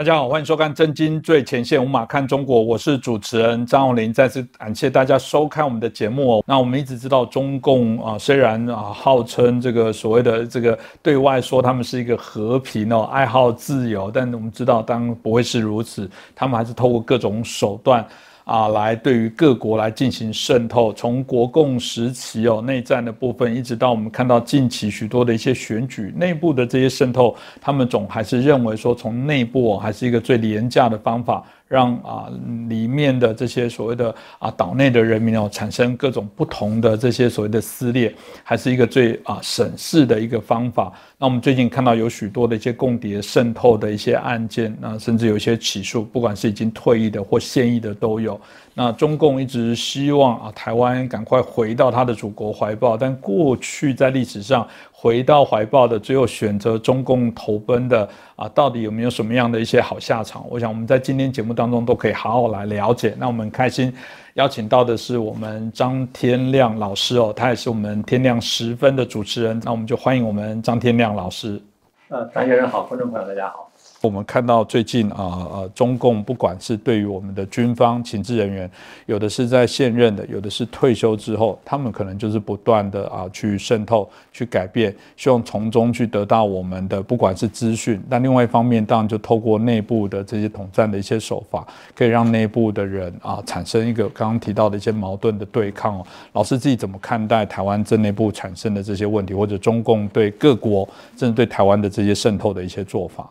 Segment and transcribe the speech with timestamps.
[0.00, 4.10] 大家好，欢迎收看《震惊最前线》，无马看中国，我是主持人张永林。
[4.10, 6.44] 再次感谢大家收看我们的节目哦。
[6.46, 18.02] 那我们一直知道，中共啊，虽然啊号称这个所谓的这个对外说他们是一个和平哦，爱好自由，但我们知道，当然不会是如此，他们还是透过各种手段。
[18.50, 31.44] 啊，来对于各国来进行渗透，从国共时期哦内战的部分，一直到我们看到近期许多的一些选举内部的这些渗透，他们总还是认为说从内部哦还是一个最廉价的方法。
[31.70, 32.28] 让啊
[32.68, 40.92] 里面的这些所谓的啊岛内的人民哦产生各种不同的这些所谓的撕裂，还是一个最啊省事的一个方法。
[41.16, 48.40] 那我们最近看到有许多的一些共谍渗透的一些案件，那甚至有一些起诉，不管是已经退役的或现役的都有。
[48.82, 54.66] 那中共一直希望啊台湾赶快回到他的祖国怀抱，但过去在历史上。
[54.90, 60.44] 回到怀抱的，最后选择中共投奔的啊，到底有没有什么样的一些好下场？
[60.48, 63.14] 我想我们在今天节目当中都可以好好来了解。
[63.18, 63.92] 那我们开心
[64.34, 69.60] 邀请到的是我们张天亮老师哦，他也是我们天亮十分的主持人。
[69.62, 71.60] 那我们就欢迎我们张天亮老师。
[72.08, 73.69] 呃，张先生好，观众朋友大家好。
[74.02, 78.70] 我们看到最近啊呃，中共不管是对于我们的军方情治人员，
[79.04, 88.02] 有的是在现任的，有的是退休之后，他们可能就是不断的啊去渗透、去改变，希望从中去得到我们的不管是资讯。
[88.08, 96.06] 但另外一方面，当然就透过内部的这些统战的一些手法，可以让内部的人啊产生一个刚刚提到的一些矛盾的对抗哦。
[96.32, 103.30] 老师自己怎么看待台湾政内部产生的这些问题，或者中共对各国甚至对台湾的这些渗透的一些做法？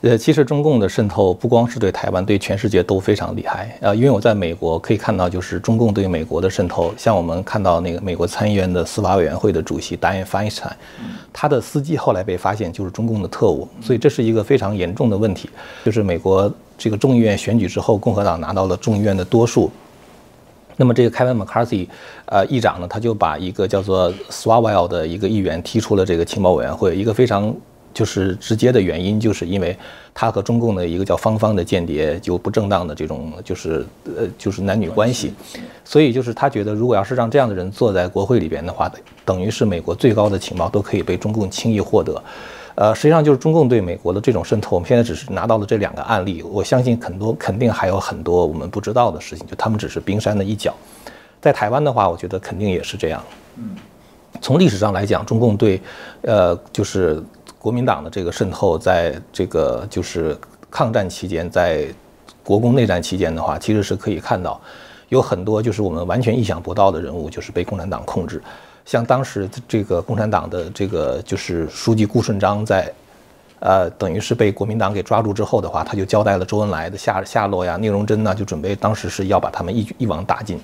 [0.00, 3.94] 呃，其实中共的渗透不光是对台湾，对全世界都非常厉害啊。
[3.94, 10.76] 因为我在美国可以看到，就是中共对美国的渗透，像我们看到那个美国参议院的司法委员会的主席达恩·法伊斯坦，
[11.32, 15.48] 他的司机后来被发现就是中共的特务，所以这是一个非常严重的问题。
[15.84, 19.70] 就是美国这个众议院选举之后，共和党拿到了众议院的多数，
[20.76, 21.88] 那么这个凯文·麦卡锡，
[22.26, 27.54] 呃，议长呢，他就把一个叫做 Swalwell 的一个议员踢出了这个情报委员会，一个非常。
[27.94, 29.74] 就是直接的原因，就是因为
[30.12, 35.32] 他和中共的一个叫芳芳的间谍就不正当的这种，就是呃，就是男女关系，
[35.84, 38.90] 所以就是他觉得，如果要是让这样的人坐在国会里边的话，
[39.24, 42.22] 等于是美国最高的情报都可以被中共轻易获得。
[42.74, 50.74] 呃，实际上就是中共对美国的这种渗透，我们现在只是拿到了这两个案例，我相信很多肯定还有很多我们不知道的事情，就他们只是冰山的一角。
[51.40, 53.22] 在台湾的话，我觉得肯定也是这样。
[54.40, 55.80] 从历史上来讲，中共对，
[56.22, 57.22] 呃，就是。
[57.64, 60.36] 国民党的这个渗透，在这个就是
[60.70, 61.86] 抗战期间，在
[62.42, 64.60] 国共内战期间的话，其实是可以看到，
[65.08, 68.42] 有很多就是我们完全意想不到的人物，就是被共产党控制。
[68.84, 72.92] 像当时这个共产党的这个就是书记顾顺章，在
[73.60, 80.60] 呃等于是被国民党给抓住之后的话，他就交代了周恩来的下下落呀，聂荣臻呢就准备当时是要把他们一一网打尽。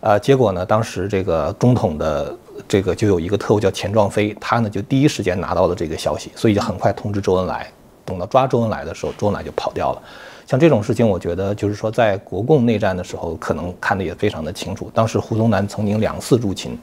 [0.00, 2.34] 呃，结果呢，当时这个中统的。
[2.68, 7.70] 这个就有一个特务叫钱壮飞，他呢就第一时间拿到了这个消息，所以就很快通知周恩来。
[8.04, 10.02] 等到抓周恩来的时候，周恩来就跑掉了。
[10.46, 14.90] 像这种事情，我觉得就是说，在国共内战的时候，可能看得也非常的清楚。
[14.92, 16.76] 当时胡宗南曾经两次入侵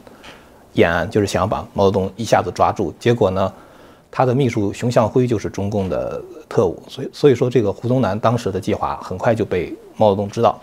[0.72, 2.94] 延安，就是想要把毛泽东一下子抓住。
[2.98, 3.52] 结果呢，
[4.10, 10.58] 他的秘书熊向晖就是中共的特务，所以所以说这个胡宗南当时的计划很快就被毛泽东知道。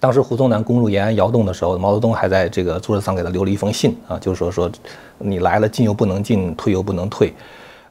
[0.00, 4.72] 当时胡宗南攻入延安窑洞的时候，毛泽东还在这个桌子上给他留了一封信啊，就是说说
[5.18, 7.34] 你来了进又不能进，退又不能退。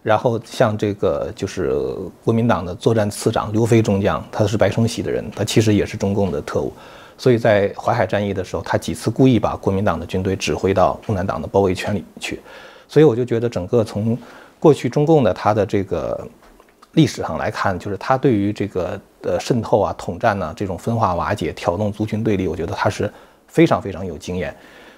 [0.02, 1.72] 然后像这个就是
[2.26, 6.74] 国民党的作战次长刘飞中将，他是白崇禧的人，他其实也是中共的特务。
[7.16, 12.42] 所以在淮海战役的时候，他几次故意把国民党的军队指挥到共产党的包围圈里去。
[12.88, 14.18] 所以我就觉得整个从
[14.60, 16.28] 过去中共的他的这个。
[16.94, 23.12] 历史上来看，就是他对于这个呃渗透啊、统战呢，这种分化瓦解、挑动族群对立，我觉得他是
[23.48, 24.56] 非常非常有经验。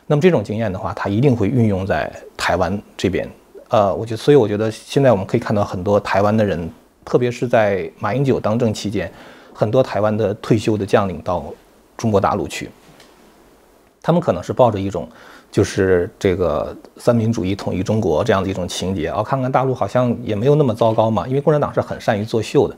[0.07, 3.29] 那么这种经验的话，他一定会运用在台湾这边。
[3.69, 6.69] 呃，我觉得，所以我觉得现在我们可以看到很多台湾的人，
[7.05, 9.11] 特别是在马英九当政期间，
[9.53, 11.45] 很多台湾的退休的将领到
[11.97, 12.69] 中国大陆去，
[14.01, 15.07] 他们可能是抱着一种。
[15.51, 21.27] 就是这个三民主义统一中国这样的一种情节啊，看看大陆好像也没有那么糟糕嘛。
[21.27, 22.75] 因为共产党是很善于作秀的，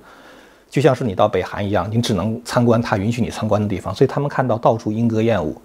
[0.70, 5.56] 就像是你到北韩一样，你只能参观他允许你参观的地方，所以他们看到到处莺歌燕舞，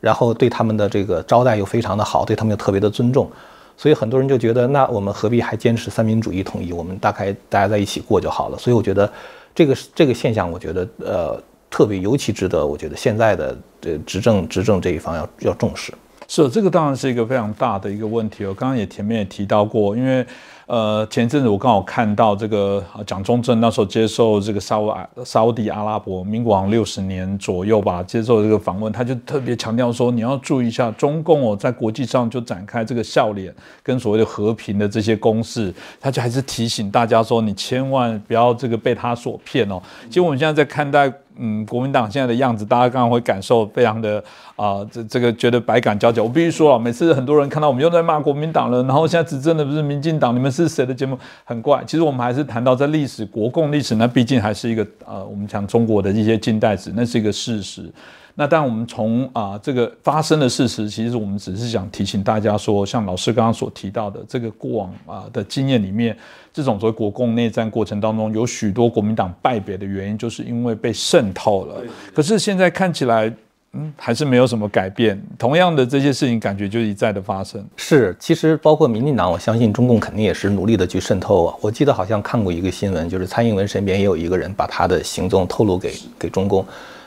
[0.00, 3.30] 然后对他们的这个招待又非常的好，对他们又特别的尊重，
[3.76, 6.72] 所以很多人就觉得，那我们何必还坚持三民主义统一？
[6.72, 8.56] 我们大概大家在一起过就好了。
[8.56, 9.12] 所以我觉得
[9.54, 15.92] 这个这个现象，我觉得呃特别尤其值得，我觉得现在的这执政执政这一方要要重视。
[16.28, 18.54] 是，这个当然是一个非常大的一个问题哦。
[18.54, 20.26] 刚刚也前面也提到过，因为。
[20.68, 39.80] 呃，前阵子我刚好看到这个蒋中正那时候接受这个沙阿沙地阿拉伯民国六十年左右吧，接受这个访问，他就特别强调说，你要注意一下，中共哦在国际上就展开这个笑脸跟所谓的和平的这些攻势，他就还是提醒大家说，你千万不要这个被他所骗哦。
[40.08, 41.12] 其实我们现在在看待。
[41.38, 44.22] 嗯，国民党现在的样子，大家刚刚会感受非常的
[44.56, 46.20] 啊，这这个觉得百感交集。
[46.20, 51.18] 我必须说啊，每次很多人看到我们又在骂国民党了，然后现在执政的不是民进党，你们是谁的节目？
[51.44, 51.82] 很怪。
[51.86, 57.92] 其实我们还是谈到在历史，国共历史，那毕竟还是一个呃，我们讲中国的一些近代史，那是一个事实。
[58.38, 66.14] 那但我们从啊这个发生的事实，其实我们只是想提醒大家说，像老师刚刚所提到的这个过往啊的经验里面，
[66.52, 71.82] 这种所谓国共内战过程当中，有许多国民党败北的原因，就是因为被渗透了。
[72.14, 73.32] 可是现在看起来，
[73.72, 75.18] 嗯，还是没有什么改变。
[75.38, 77.64] 同样的这些事情，感觉就一再的发生。
[77.76, 81.54] 是，其实包括民进党，我相信中共肯定也是努力的去渗透啊。
[81.62, 86.62] 我记得好像看过一个新闻，就是蔡英文身边也有一个人把他的行踪透露给给中共。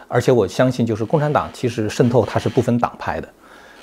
[0.09, 3.29] 而且我相信，就是共产党其实渗透它是不分党派的。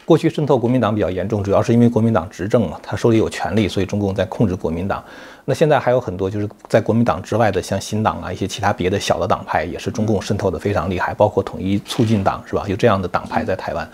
[0.05, 5.03] 过去渗透国民党比较严重，主要是因为国民党执政嘛，他手里有权力，所以中共在控制国民党。
[5.45, 12.65] 那现在还有很多就是在国民党之外的，像新党啊，一些其他别的小的党派，也是中共渗透的非常厉害，包括统一促进党是吧？
[12.69, 13.89] 有这样的党派在台湾。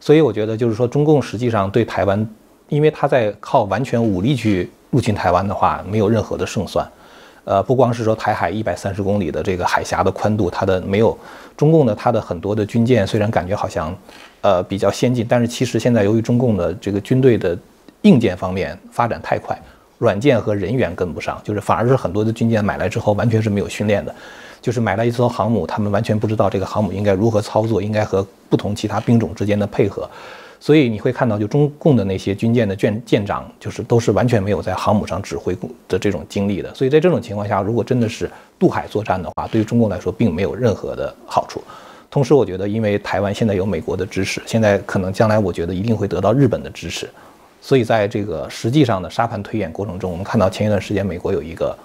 [0.00, 2.28] 所以我觉得就是说，中共实际上对台湾，
[2.68, 6.84] 因为他在靠完全武力去入侵台湾的话，没有任何的胜算。
[7.44, 11.16] 呃，不光是说台海一百三十公里的这个海峡的宽度，它的没有
[11.56, 13.92] 中共的它的很多的军舰，虽然感觉好像
[14.42, 17.58] 呃比较先进，但是其实现在由于中共的这个军队的
[18.02, 19.60] 硬件方面发展太快，
[19.98, 24.14] 软件和人员跟不上，就是反而是很多的军舰买来之后完全是没有训练的，
[24.60, 30.08] 就是买来一艘航母，他们完全不知道这个航母应该如何操作，应该和不同其他兵种之间的配合。
[30.62, 35.56] 所以你会看到，就中共的那些军舰的舰舰长，就是都是完全没有在航母上指挥
[35.88, 36.72] 的这种经历的。
[36.72, 38.30] 所以在这种情况下，如果真的是
[38.60, 41.60] 渡海作战的话，对于中共来说并没有任何的好处。
[42.08, 47.10] 同时，我觉得因为台湾现在有美国的支持，现在可能将来我觉得一定会得到日本的支持。
[47.60, 51.76] 所以在这个实际上的沙盘推演过程中，我们看到前一段时间美国有一个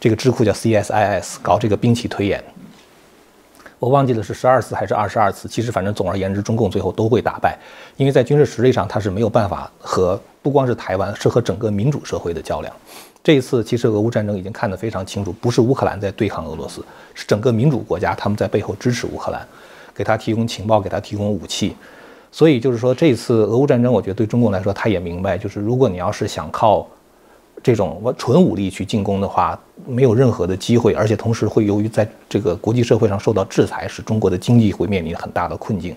[0.00, 2.42] 这个智库叫 CSIS 搞这个兵棋推演。
[3.82, 5.48] 我忘记了是十二次还是二十二次。
[5.48, 7.58] 其实反正总而言之，中共最后都会打败，
[7.96, 12.72] 因为在军事实力上它是没有办法和不光是台湾，是和整个民主社会的较量。
[13.24, 16.80] 这一次其实俄乌战争已经看得非常清楚，不是乌克兰在对抗俄罗斯，
[17.12, 19.44] 是整个民主国家他们在背后支持乌克兰，
[19.92, 21.74] 给他提供情报，给他提供武器。
[22.30, 26.86] 所以就是说，这一次俄乌战争，我觉得对中共来说，他也明白，就是如果你要是想靠。
[27.60, 35.96] 这种纯武力去进攻的话，没有任何的机会，而且同时会由于在这个国际社会上受到制裁，使中国的经济会面临很大的困境。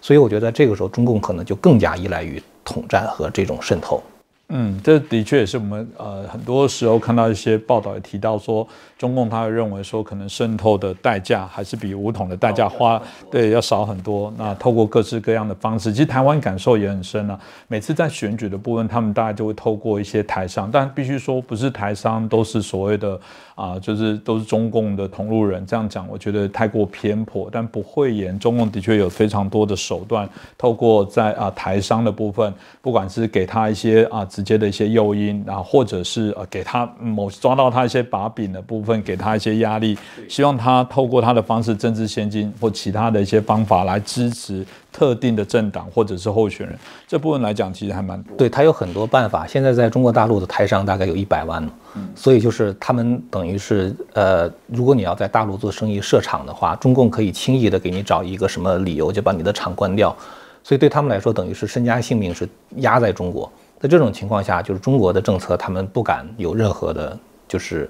[0.00, 4.02] 所以我觉得这个时候中共可能就更加依赖于统战和这种渗透。
[4.48, 8.66] 嗯，这的确也是我们呃很多时候看到一些报道也提到说。
[9.04, 12.98] 中共他会认为说，可能渗透的代价还是比武统的代价花
[13.30, 14.32] 对要少很多。
[14.38, 17.38] 那透过各式各样的方式，其实台湾感受也很深啊。
[17.68, 23.20] 每次在选举的部分，他们大概就会透过一些台商，但必须说不是台商都是所谓的
[23.54, 25.66] 啊，就是都是中共的同路人。
[25.66, 27.50] 这样讲，我觉得太过偏颇。
[27.52, 38.93] 但不会言，中共的确有非常多的手段，透过在啊台商的部分，不管是给他一些啊直接的一些诱因啊，或者是呃给他某抓到他一些把柄的部分。
[39.02, 39.96] 给他一些压力，
[40.28, 46.78] 希望他透过他的方式，政治现金或其他的一些方法来支持特定的政党或者是候选人。
[47.06, 48.36] 这部分来讲，其实还蛮多。
[48.36, 49.46] 对他有很多办法。
[49.46, 51.68] 现在在中国大陆的台商大概有一百万，
[52.14, 60.14] 所以就是他们等于是呃，如果你要在大陆做生意设厂的话，中共可以轻易的给你找一个什么理由就把你的厂关掉。
[60.62, 63.50] 所以对他们来说，等于是身家性命是压在中国。
[63.80, 67.88] 在这种情况下，就是中国的政策，他们不敢有任何的，就是。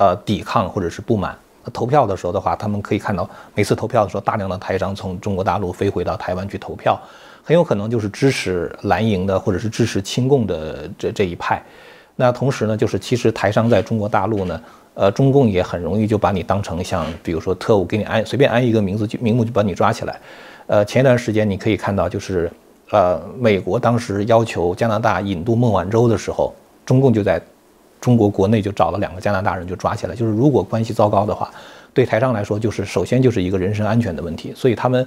[0.00, 1.36] 呃，抵抗或者是不满。
[1.74, 6.98] 投票的时候的话，他们可以看到，每次投票的时候，大量的台商从中国大陆飞回到台湾去投票，
[7.44, 11.62] 很有可能就是支持蓝营的，或者是支持亲共的这这一派。
[12.16, 14.58] 那同时呢，就是其实台商在中国大陆呢，
[14.94, 20.18] 呃，中共也很容易就把你当成像，比如说特务，给你安随便安一个名字就名目就把你抓起来。
[20.66, 22.50] 呃，前一段时间你可以看到，就是
[22.90, 26.54] 呃，美国当时要求加拿大引渡孟晚舟的时候，
[26.86, 27.38] 中共就在。
[28.00, 31.50] 中国国内就找了两个加拿大人就抓起来，就是如果关系糟糕的话，
[31.92, 35.06] 对台商来说就是首先就是一个人身安全的问题，所以他们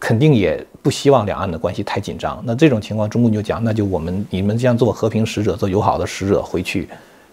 [0.00, 2.42] 肯定也不希望两岸的关系太紧张。
[2.44, 6.88] 那这种情况，中共就讲，那就我们你们这样做和平使者、做友好的使者回去，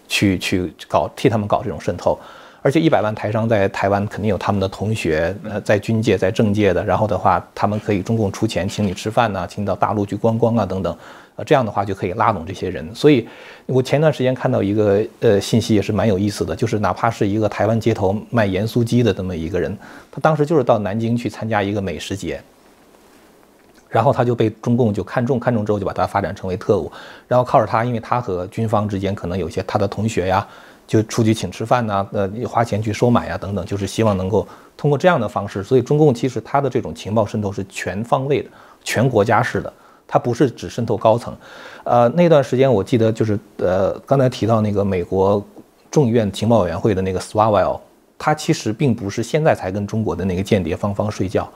[0.08, 2.18] 去去搞替他们搞这种渗透。
[2.62, 10.96] 而且一百万台商在台湾肯定有他们的同学，呃，在军界、在政界的，然后的话，他们可以中共出钱请你吃饭呐，请你到大陆去观光啊，等等，
[11.36, 12.94] 呃，这样的话就可以拉拢这些人。
[12.94, 13.28] 所以，
[13.66, 19.76] 我前段时间看到一个呃信息也是蛮有意思的，就是哪怕是一个台湾街头卖盐酥鸡的这么一个人，
[20.10, 22.40] 他当时就是到南京去参加一个美食节，
[23.88, 26.90] 然后他就被中共就看中，看中之后就把他发展成为特务，
[27.26, 30.46] 然后靠着他，因为他和军方之间可能有些他的同学呀。
[30.86, 35.64] 就出去请吃饭呐，呃，花钱去收买呀，等等，就是希望能够通过这样的方式。
[35.64, 38.50] 所以中共其实它的这种情报渗透是全方位的、
[38.82, 39.72] 全国家式的，
[40.06, 41.36] 它不是只渗透高层。
[41.84, 45.44] 呃，那段时间我记得就是呃，刚才提到那个美国
[45.90, 47.80] 众议院情报委员会的那个 Swalwell，
[48.18, 51.48] 他其实并不是现在才跟中国的那个间谍芳芳睡觉。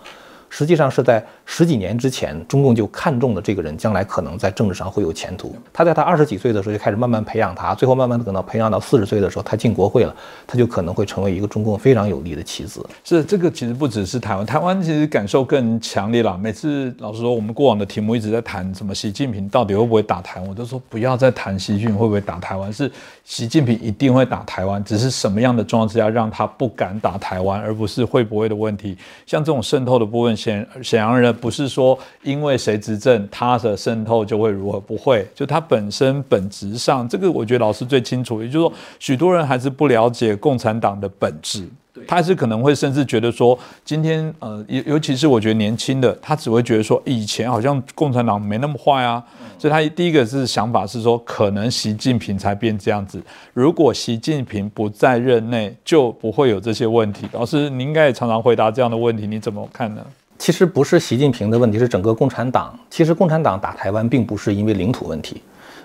[0.50, 5.54] 实际上是在十几年之前，中共就看中了这个人，将来可能在政治上会有前途。
[5.72, 10.14] 他在他二十几岁的时候就开始慢慢培养他，最后慢慢的等到培养到四十岁的时候，他进国会了，
[10.46, 12.84] 他就可能会成为一个中共非常有力的棋子。
[13.04, 16.36] 是这个，其实不只是台湾，台湾其实感受更强烈了。
[16.38, 22.90] 每次老实说，我们过往的题目一直在谈什么习近平到底会不会打台湾，我都说不要再谈习近平会不会打台湾，是
[23.24, 28.96] 习近平一定会打台湾，只是什么样的状况之下让他不敢打台湾，而不是会不会的问题。
[29.26, 31.34] 像这种渗透的部分，显显然。
[31.34, 34.78] 不是说因为谁执政，他的渗透就会如何？
[34.78, 38.40] 不会，就他本身本质上，这个我觉得老师最清楚。
[38.40, 41.68] 也就是说，许多人还是不了解共产党的本质，
[42.06, 49.22] 他是可能会甚至觉得说，今天呃，尤尤其是我觉得年轻的，他只会觉得说，以前好像共产党没那么坏啊。
[49.58, 53.20] 所以他第一个是想法是说，可能习近平才变这样子。
[53.52, 57.26] 如果习近平不在任内，就不会有这些问题。
[57.32, 60.06] 老师，您应该也常常回答这样的问题，你怎么看呢？
[60.48, 62.74] 其实不是习近平的问题，是整个共产党。
[62.88, 65.42] 其实共产党打台湾并不是因为领土问题，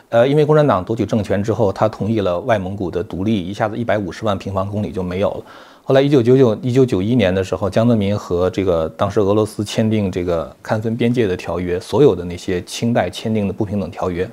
[0.07, 5.43] 呃，因为共产党夺取政权之后，他同意了外蒙古的独立，一下子一百五十万平方公里就没有了。
[5.83, 14.25] 后来一九九九一九九一年的时候，江泽民和这个当时俄罗斯签订这个勘分边界的条约，所有的那些清代签订的不平等条约。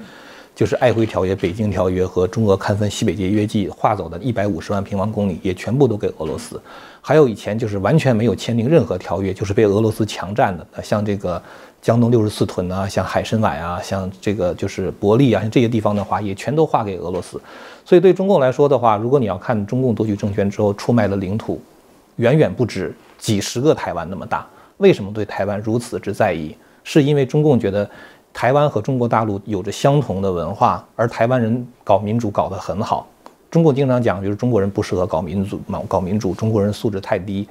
[0.55, 6.61] 就是《爱辉条约》《北京条约》和中俄勘分西北界约记划走的一百五十万平方公里，也全部都给俄罗斯。
[7.01, 11.43] 还有以前就是完全没有签订任何条约，就是被俄罗斯强占的，像这个
[11.81, 17.41] 江东六十四屯啊，像海参崴啊，像这个就是伯利啊，像这些地方的话，也全都划给俄罗斯。
[17.85, 21.61] 所以对中共来说的话，如果你要看中共夺取政权之后出卖的领土，
[22.17, 24.47] 远远不止几十个台湾那么大。
[24.79, 26.55] 为什么对台湾如此之在意？
[26.85, 27.89] 是因为中共觉得。
[28.33, 33.05] 台湾和中国大陆有着相同的文化，而台湾人搞民主搞得很好。
[33.51, 37.47] 中共经常讲，就是中国人不适合搞民主嘛，搞民主，中国人素质太低。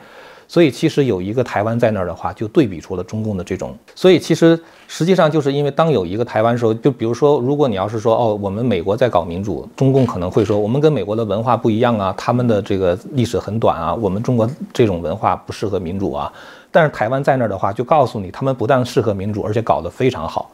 [0.47, 3.77] 所以其实有一个台湾在那儿的话，就对比出了中共的这种。
[3.93, 16.33] 所以其实实际上就是因为当有一个台湾时候，就比如说，如果你要是说哦，我们美国在搞民主，中共可能会说我们跟美国的文化不一样啊，他们的这个历史很短啊，我们中国这种文化不适合民主啊。
[16.71, 20.49] 但是台湾在那儿的话，就告诉你，他们不但适合民主，而且搞得非常好。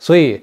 [0.00, 0.42] 所以，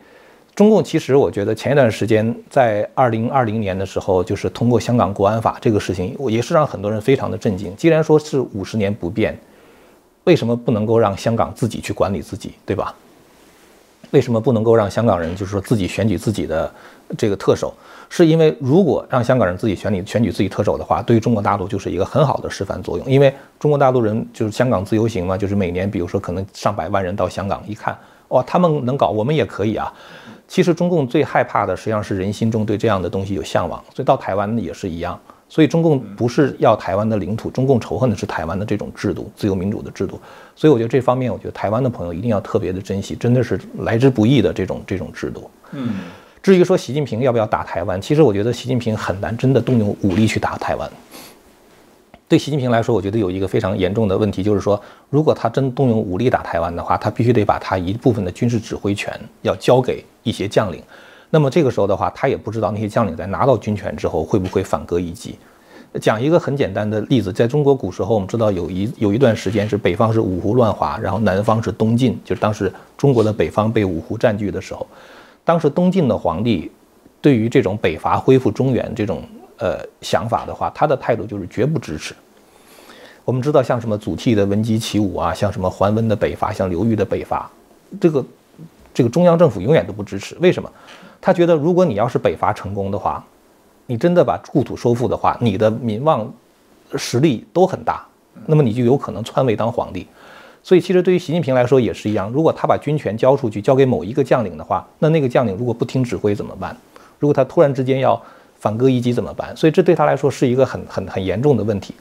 [0.60, 7.74] 中共其实我觉得前一段时间在二零二零年的时候，就是通过香港国安法这个事情，也是让很多人非常的震惊。
[7.78, 9.40] 既然说是五十年不变，
[10.26, 12.94] 为什么不能够让香港自己去管理自己，对吧？
[14.12, 16.70] 为什么不能够让香港人就是说自己选举自己的
[17.18, 17.74] 这个特首？
[18.10, 23.08] 是因为如果让香港人自己选举选举自己特首的话，对于中国大陆就是一个很好的示范作用。
[23.10, 27.98] 因为中国大陆人就是香港自由行嘛，就是每年比如说可能上百万人到香港一看。
[28.28, 29.94] 哇，他们能搞，我们也可以啊。
[30.50, 35.18] 其实中共最害怕的实际上是人心中对这样的东西有向往，所以到台湾也是一样。
[35.48, 40.20] 所以中共不是要台湾的领土，中共仇恨的是台湾的这种制度，自由民主的制度。
[40.56, 45.50] 所以我觉得这方面，我觉得台湾的朋友一定要特别的珍惜，真的是来之不易的这种这种制度。
[45.72, 45.96] 嗯。
[46.42, 50.90] 至于说习近平要不要打台湾，其实我觉得习近平很难真的动用武力去打台湾。
[52.30, 60.80] 对习近平来说，我觉得有一个非常严重的问题，就是说，如果他真动用武力打台湾的话，他必须得把他一部分的军事指挥权要交给一些将领。
[61.32, 65.40] 那么这个时候的话，他也不知道那些将领在拿到军权之后会不会反戈一击。
[66.00, 74.86] 讲一个很简单的例子，在中国古时候，我们知道有一有一段时间是北方是五胡乱华，然后南方是东晋，就是当时中国的北方被五胡占据的时候，
[75.44, 76.72] 当时东晋的皇帝
[77.20, 79.24] 对于这种北伐恢复中原这种。
[79.60, 82.16] 呃，想法的话，他的态度就是绝不支持。
[83.26, 87.50] 我们知道，像什么祖逖的闻鸡起舞啊，像什么桓温的北伐，像刘裕的北伐，
[88.00, 88.26] 这个
[88.94, 90.36] 这个中央政府永远都不支持。
[90.40, 90.72] 为什么？
[91.22, 93.24] 他觉得，如果你要是北伐成功的话，
[93.86, 96.32] 你真的把故土收复的话，你的民望、
[96.96, 98.06] 实力都很大，
[98.46, 100.08] 那么你就有可能篡位当皇帝。
[100.64, 102.32] 所以，其实对于习近平来说也是一样。
[102.32, 106.76] 如果他把军权交出去，交给某一个将领的话，那那个将领如果不听指挥怎么办？
[107.20, 108.22] 如果他突然之间要
[108.60, 109.56] 反戈一击怎么办？
[109.56, 111.96] 所以这对他来说是一个很很很严重的问题。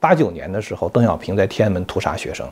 [0.00, 2.48] 八九年的时候，邓小平在天安门屠杀学生，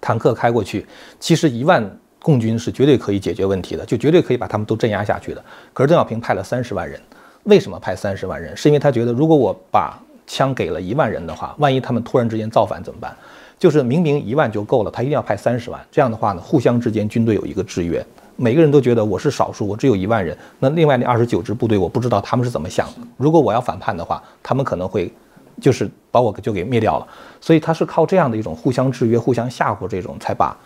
[0.00, 0.86] 坦克开过去，
[1.20, 1.84] 其实一万
[2.20, 5.44] 共军是绝对可以解决问题的，就绝对可以把他们都镇压下去的。
[5.72, 7.00] 可是邓小平派了三十万人，
[7.44, 8.56] 为什么派三十万人？
[8.56, 13.14] 是因为他觉得，如果我把枪给了一万人的话，万一他们突然之间造反怎么办？
[13.58, 15.80] 就是明明一万就够了，他一定要派三十万。
[15.90, 18.04] 这样的话呢，互相之间军队有一个制约，
[18.40, 22.94] 每个人都觉得我是少数，我只有一万人，那另外那二十九支部队，我不知道他们是怎么想的。
[23.16, 25.12] 如果我要反叛的话，他们可能会
[25.60, 27.06] 就是把我就给灭掉了。
[27.40, 30.56] 所以他是靠这样的一种互相制约、互相吓唬这种，才把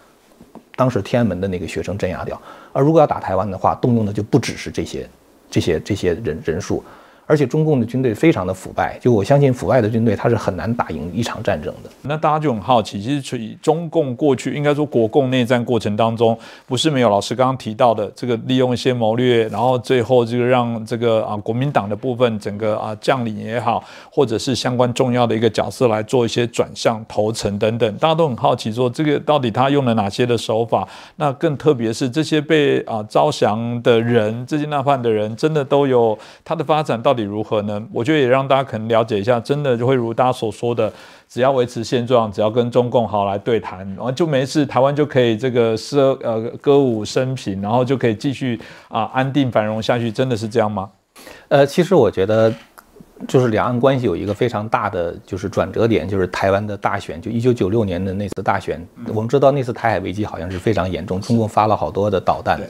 [0.77, 2.39] 当时天安门的那个学生镇压掉。
[2.75, 5.09] 而如果要打台湾的话，动用的就不只是这些、
[5.51, 6.85] 这些、这些人人数。
[7.33, 11.89] 而且中共的军队非常的腐败，就我相信腐败的军队他是很难打赢一场战争的。
[12.03, 30.87] 那大家就很好奇，其实以中共过去应该说国共内战过程当中，不是没有老师刚刚提到的这个利用一些谋略，然后最后这个让这个啊国民党的部分整个啊将领也好，或者是相关重要的一个角色来做一些转向投诚等等，大家都很好奇说这个到底他用了哪些的手法？
[31.17, 37.13] 那更特别是这些被啊招降的人，这些纳犯的人，真的都有他的发展到。
[37.13, 37.83] 底底如何呢？
[37.93, 40.93] 我觉得也让大家可能了解一下，真的就会如大家所说的，
[41.29, 50.91] 只要维持现状，只要跟中共好来对谈，然后就没事，台湾就可以这个歌呃歌舞升平，然后就可以继续啊安定繁荣下去，真的是这样吗？
[51.49, 52.53] 呃，其实我觉得，
[53.29, 58.85] 就是两岸关系有一个非常大的就是转折点，就是台湾的大选，就一九九六年的那次大选。
[59.15, 62.61] 我们知道那次台海危机好像是非常严重，中共发了好多的导弹。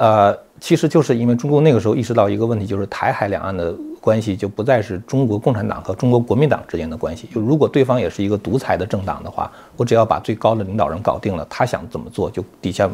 [0.00, 7.28] 呃，其实就是因为中共那个时候意识到一个问题，就是台海两岸的关系就不再是中国共产党和中国国民党之间的关系。
[7.34, 12.88] 就如果对方也是一个独裁的政党的话，我只要把最高的领导人搞定了，他想怎么做就底下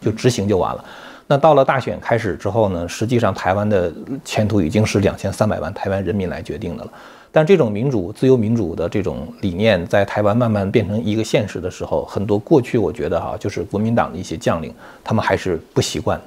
[0.00, 0.84] 就执行就完了。
[1.28, 3.92] 那到了大选开始之后呢，实际上台湾的
[4.24, 6.90] 前途已经是两千三百万台湾人民来决定的了。
[7.30, 16.20] 但这种民主、自由民主的这种理念在台湾慢慢变成一个现实的时候，很多过去我觉得哈，就是国民党的一些将领，他们还是不习惯。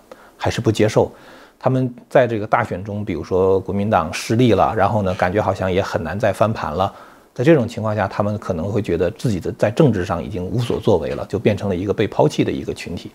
[0.44, 1.12] 还是不接受，
[1.60, 6.92] 他们在这个大选中，比如说国民党失利了，然后呢，感觉好像也很难再翻盘了。
[7.32, 13.12] 在这种情况下，他们可能会觉得自己的在政治上已经无所作为了，就变成了一个被抛弃的一个群体。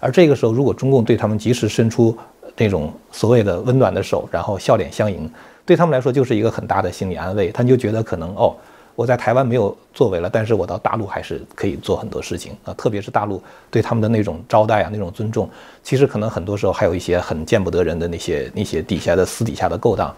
[0.00, 2.16] 而这个时候，如果中共对他们及时伸出
[2.56, 5.30] 那种所谓的温暖的手，然后笑脸相迎，
[5.66, 7.52] 对他们来说就是一个很大的心理安慰。
[7.52, 8.56] 他们就觉得可能哦。
[8.94, 15.48] 我在台湾没有作为了，但是我到大陆还是可以做很多事情啊，特别是大陆对他们的那种招待啊，那种尊重，
[15.82, 20.14] 其实可能很多时候还有一些很见不得人的那些那些底下的私底下的勾当，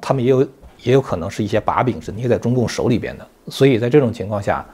[0.00, 0.42] 他们也有
[0.82, 4.64] 也有可能是一些把柄是捏在中共手里边的，所以在这种情况下。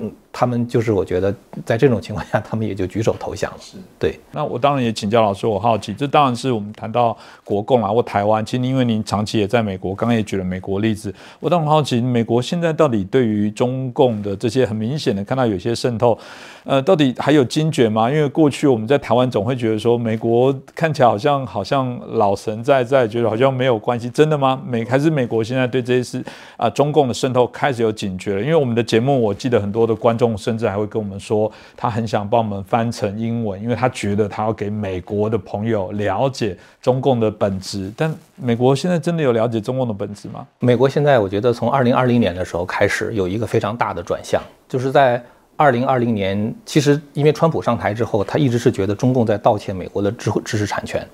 [0.00, 3.56] 嗯，他们就是我觉得在这种情况下，他们也就举手投降了。
[3.60, 4.20] 是对。
[4.30, 16.16] 那我当然也请教老师，我好奇，这当然是我们谈到国共啊或台湾，其实因为您长期也在美国，刚刚也举了美国例子，我当然好奇，美国现在到底对于中共的这些很明显的看到有些渗透，
[16.62, 18.08] 呃，到底还有惊觉吗？
[18.08, 24.60] 因为过去我们在台湾总会觉得说，美国看起来好像好像老神在在，觉得好像没有关系，真的吗？
[24.64, 26.24] 美还是美国现在对这些事
[26.56, 28.40] 啊中共的渗透开始有警觉了？
[28.40, 29.88] 因为我们的节目我记得很多。
[29.88, 37.92] 的观众甚至还会跟我们说，他很想帮我们翻成英文，因为他觉得他要给美国的朋友了解中共的本质。
[37.96, 40.44] 但美国现在真的有了解中共的本质吗？
[40.58, 45.22] 美国现在我觉得从二零二零年的时候开始有一个非常大的转向，就是在
[45.56, 51.06] 二零二零年，其实因为川普上台之后，他一直是觉得中共在盗窃美国的知知识产权。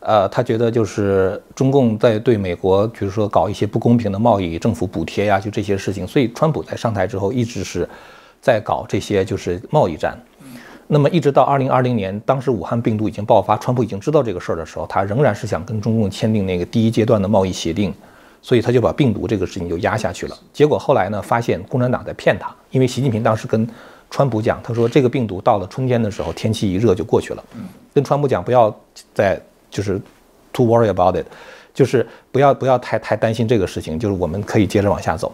[0.00, 6.06] 呃，他觉得就是中共在对美国，比如说搞一些不公平的贸易、政府补贴呀，就这些事情。
[6.06, 7.86] 所以，川普在上台之后，一直是
[8.40, 10.16] 在搞这些就是贸易战。
[10.86, 17.92] 那么，一直到二零二零年，当时武汉病毒已经爆发，川普已经知道这个事儿的时候，他仍然是想跟中共签订那个第一阶段的贸易协定。
[18.40, 20.38] 所以，他就把病毒这个事情就压下去了。
[20.52, 23.68] 结果后来呢，发现共产党在骗他，因为习近平当时跟
[24.10, 27.44] 川普讲，他说这个病毒到了春天的时候，天气一热就过去了。
[27.92, 28.74] 跟川普讲，不要
[29.14, 29.40] 再。
[29.70, 30.00] 就是
[30.50, 31.26] to worry about it，
[31.74, 35.30] 就是不要不要太太担心这个事情，就是我们可以接着往下走。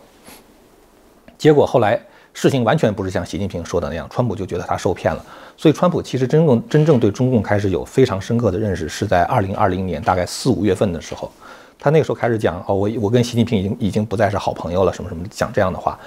[1.38, 2.01] 结果后来
[2.35, 5.25] 事情完全不是像习近平说的那样，川普就觉得他受骗了。
[5.57, 11.31] 所以川普其实真正真正对中共开始有非常深刻的认识，是在二零二零年大概四五月份的时候，
[11.79, 15.99] 他那个时候开始讲哦，我我跟习近平已经已经不再是好朋友了，什么什么讲这样的话。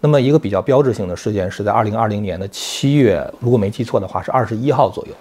[0.00, 5.14] 那么一个比较标志性的事件是在二零二零年的七月，如果没记错的话是二十一号左右。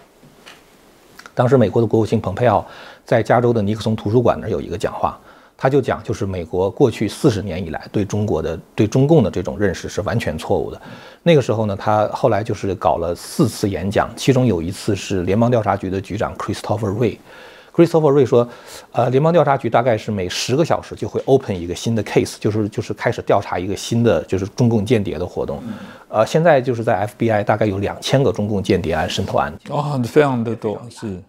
[1.34, 2.66] 当时美国的国务卿蓬佩奥
[3.06, 5.18] 在加州的尼克松图书馆那儿有一个讲话，
[5.58, 10.82] 他就讲，就是美国过去四十年以来对中国的、对中共的这种认识是完全错误的。
[11.24, 17.18] 那个时候呢，他后来就是搞了四次演讲，其中有一次是联邦调查局的局长 Christopher Wray。
[17.74, 18.48] Christopher Ray 说，
[18.94, 25.62] 呃，联邦调查局大概是每十个小时就会 open 一个新的 case，就是就是开始调查一个新的就是中共间谍的活动。
[26.08, 29.54] 呃，现在就是在 FBI 大概有两千个中共间谍案、渗透案。
[29.70, 31.22] 哦，非常的多，是。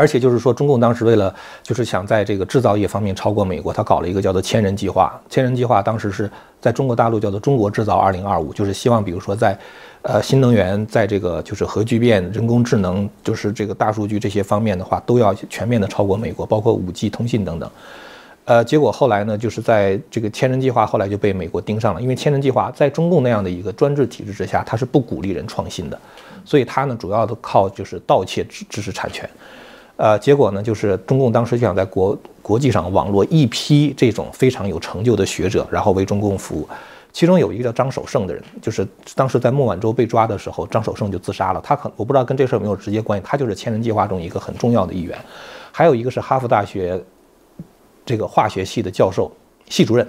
[0.00, 5.20] 而且就是说，中共当时为了就是想在这个制造业方面超过美国，他搞了一个叫做“千人计划”。
[5.28, 9.54] 千人计划当时是在中国大陆叫做“中国制造二零二五”，就是希望比如说在，
[10.00, 17.70] 呃，新能源，在这个就是核聚变、人工智能，就是这个大数据这些方面的话，都要全面的超过美国，包括五 G 通信等等。
[18.46, 26.00] 呃，结果后来呢，就是在这个“千人计划”后来就被美国盯上了，因为“千人计划”在中共那样的一个专制体制之下，它是不鼓励人创新的，
[26.42, 29.28] 所以它呢主要都靠就是盗窃知知识产权。
[30.00, 36.66] 呃，结果呢，就是中共当时就想在国国际上网络一批这种非常有成就的学者，然后为中共服务。
[37.12, 41.60] 其中有一个叫张守胜的人，就是当时在孟晚舟被抓的时候，张守胜就自杀了。
[41.62, 45.18] 他可我不知道跟这事儿有没有直接关系，他就是千人计划中一个很重要的一员。
[45.70, 46.98] 还有一个是哈佛大学
[48.06, 49.30] 这个化学系的教授、
[49.68, 50.08] 系主任，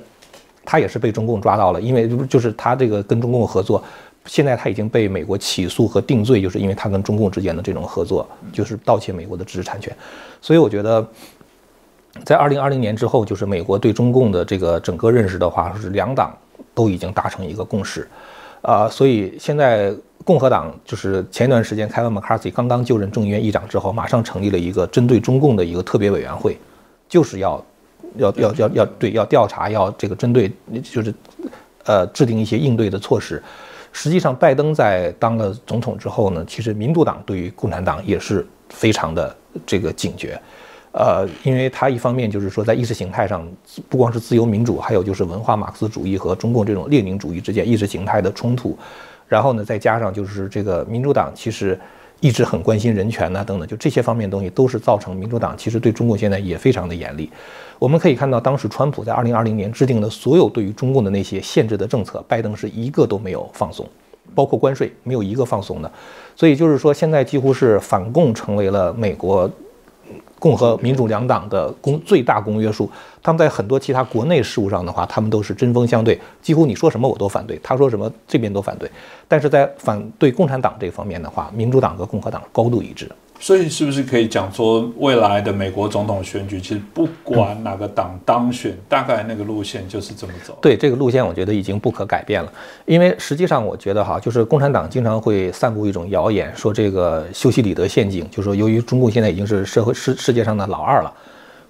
[0.63, 3.83] 他也是被中共抓到了，因为就是他这个跟中共合作。
[4.25, 9.95] 现在他已经被美国起诉和定罪，就是因为他跟中共之间的这种合作，就是盗窃美国的知识产权。
[10.39, 11.05] 所以我觉得，
[12.23, 16.37] 在二零二零年之后，就是美国对中共的这个整个认识的话，是两党
[16.73, 18.07] 都已经达成一个共识。
[18.61, 19.91] 啊，所以现在
[20.23, 26.55] 共和党就是前一段时间凯文·麦卡锡刚刚就任众议院议长之后，马上成立了一个针对中共的一个特别委员会，
[27.09, 27.65] 就是要
[28.17, 30.51] 要要要要对要调查，要这个针对
[30.83, 31.11] 就是
[31.85, 33.41] 呃制定一些应对的措施。
[33.91, 40.39] 实际上，拜登在当了总统之后呢，其实民主党对于共产党也是非常的这个警觉，
[40.91, 43.47] 呃，因为他一方面就是说在意识形态上，
[43.89, 48.77] 不光是自由民主，还有就是文化马克思主义和中共这种列宁主义之间意识形态的冲突，
[49.27, 51.79] 然后呢，再加上就是这个民主党其实。
[52.21, 57.29] 一直很关心人权呐，等等，就这些方面东西都是造成民主党其实对中共现在也非常的严厉。
[57.77, 63.85] 我们可以看到，当时川普在二零二零年制定的所有对于中共的那些限制的政策，拜登是一个都没有放松，
[64.33, 65.91] 包括关税没有一个放松的。
[66.35, 69.49] 所以就是说，现在几乎是反共成为了美国。
[70.41, 72.89] 共和民主两党的公最大公约数，
[73.21, 78.89] 他们在很多其他国内事务上的话，他们都是针锋相对，几乎你说什么我都反对，他说什么这边都反对。
[79.27, 83.07] 但是在反对共产党这方面的话，民主党和共和党高度一致。
[83.41, 90.55] 所以是不是可以讲说，未来的美国总统选举，其实不管哪个党当选，大概那个路线就是这么走？
[90.61, 92.53] 对这个路线，我觉得已经不可改变了。
[92.85, 101.11] 因为实际上，我觉得哈，就是共产党经常会散布一种谣言，说这个修昔底德陷阱，就是说由于中共现在已经是社会世世界上的老二了，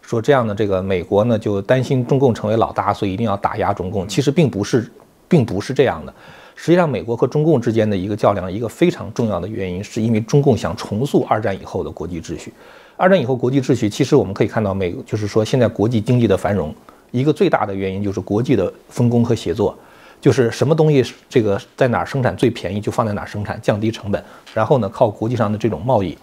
[0.02, 4.06] 说这样的这个美国呢就担心中共成为老大，所以一定要打压中共。
[4.06, 4.92] 其实并不是，
[5.30, 6.14] 并不是这样的。
[6.64, 12.54] 实际上，美国和中共之间的一个较量，一个非常重要的原因，是因为中共想重塑二战以后的国际秩序。
[12.96, 16.72] 二战以后国际秩序，其实我们可以看到，美就是说现在国际经济的繁荣，
[17.10, 19.76] 一个最大的原因就是国际的分工和协作，
[20.22, 26.16] 就是什么东西这个在哪儿生产最便宜，就放在哪儿生产，降低成本，然后呢靠国际上的这种贸易。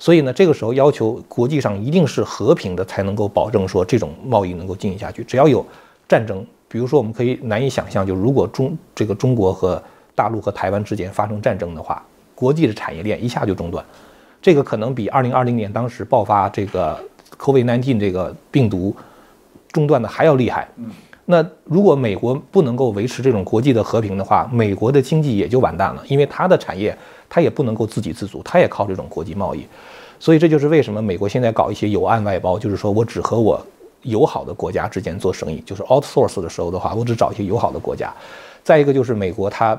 [0.00, 5.22] 所以呢，这个时候要求国际上一定是和平的，才能够保证说这种贸易能够进行下去。
[5.22, 5.64] 只要有
[6.08, 6.44] 战争。
[6.76, 9.82] 比如说，我们可以难以想象，就如果中这个中国和
[10.14, 13.82] 大陆和台湾之间发生战争的话，国际的产业链一下就中断，
[14.42, 17.02] 这个可能比二零二零年当时爆发这个
[17.38, 18.94] COVID-19 这个病毒
[19.72, 20.68] 中断的还要厉害。
[20.76, 20.90] 嗯，
[21.24, 26.94] 那如果美国不能够维持这种国际的和平的话，美国的经济也就完蛋了，因为它的产业
[27.26, 29.66] 它也不能够自给自足，它也靠这种国际贸易。
[30.20, 33.66] 所以这就是为什么美国现在搞一些有岸外包，就是说我只和我。
[34.06, 38.12] 友好的国家之间做生意，就是 outsource 的时候的话，我只找一些友好的国家。
[38.64, 39.78] 再一个就是美国，它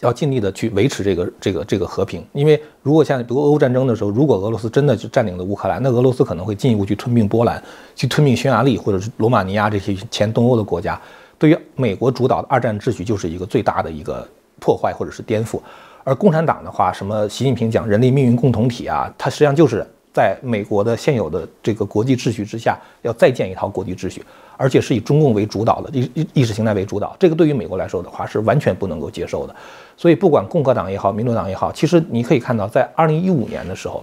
[0.00, 2.24] 要尽力的去维持这个这个这个和平。
[2.32, 7.62] 因为如果像比如俄乌战争的时候，如果俄罗斯真的就占领了乌克兰，那俄罗斯可能会进一步去吞并波兰，
[7.94, 11.00] 去吞并匈牙利或者是罗马尼亚这些前东欧的国家。
[11.38, 14.26] 对于美国主导的二战秩序，就是一个最大的一个
[14.58, 15.60] 破坏或者是颠覆。
[16.02, 19.86] 而共产党的话，什么习近平讲人类命运共同体啊，它实际上就是。
[20.12, 24.24] 在美国的现有的这个国际秩序之下，要再建一套国际秩序，
[24.56, 29.54] 而且是以中共为主导的意意识形态为主导，这个对于美国来说的话是完全不能够接受的。
[29.96, 34.02] 所以，不管共和党也好，民主党也好，其实你可以看到，在二零一五年的时候，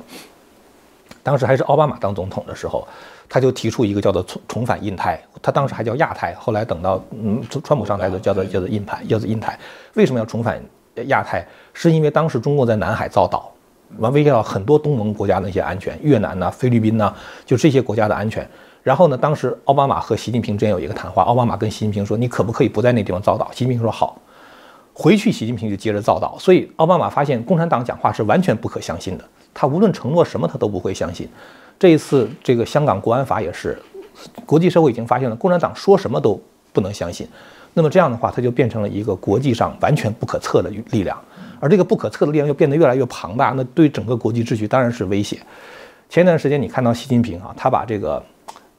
[1.24, 2.88] 当时还是奥巴马当总统的时候，
[3.28, 9.60] 他就提出一个叫做重重返印太，他当时还叫亚太，后来等到嗯川普上台就叫做叫做印太，叫做印太。
[9.96, 10.64] 为什么要重返
[11.08, 11.46] 亚太？
[11.74, 13.52] 是因为当时中共在南海造岛。
[13.98, 17.14] 完威胁到很多东盟国家的一些安全，越南呐、菲律宾呐，
[17.46, 18.48] 就这些国家的安全。
[18.84, 24.22] 然后呢，当时奥巴马和习近平之间有一个谈话，奥巴马跟习近平说：“你可不可以不在那地方造岛？”习近平说：“好。”
[24.94, 26.38] 回去，习近平就接着造岛。
[26.40, 29.24] 所以奥巴马发现共产党讲话是完全不可相信的。
[29.54, 31.28] 他无论承诺什么，他都不会相信。
[31.78, 33.78] 这一次这个香港国安法也是，
[34.46, 36.42] 国际社会已经发现了共产党说什么都
[36.74, 37.28] 不能相信。
[37.74, 41.16] 那么这样的话，它就变成了一个国际上完全不可测的力量，
[41.60, 45.38] 而这个不可测的力量又变得越来越庞大，那对整个国际秩序当然是威胁。
[46.10, 48.24] 前一段时间你看到习近平啊，他把这个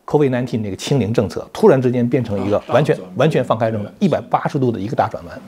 [0.07, 5.41] COVID-19 这个清零政策突然之间变成一个完全完全放开政策，一百八十度的一个大转弯。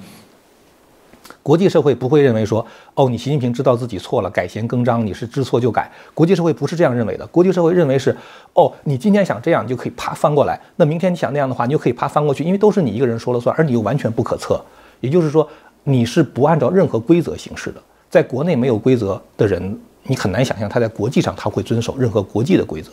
[1.42, 2.64] 国际社会不会认为说，
[2.94, 5.90] 哦，你习近平知道自己错了，改弦更张，你是知错就改。
[6.12, 7.26] 国际社会不是这样认为的。
[7.28, 8.14] 国际社会认为是，
[8.52, 14.62] 哦，你今天想这样，你就可以啪翻过来；那明天你想那样的话，你就可以啪翻过去，因为都是你一个人说了算，而你又完全不可测。
[15.00, 15.48] 也就是说，
[15.84, 17.80] 你是不按照任何规则行事的。
[18.08, 22.90] 在国内没有规则的人，你很难想象他在国际上他会遵守任何国际的规则。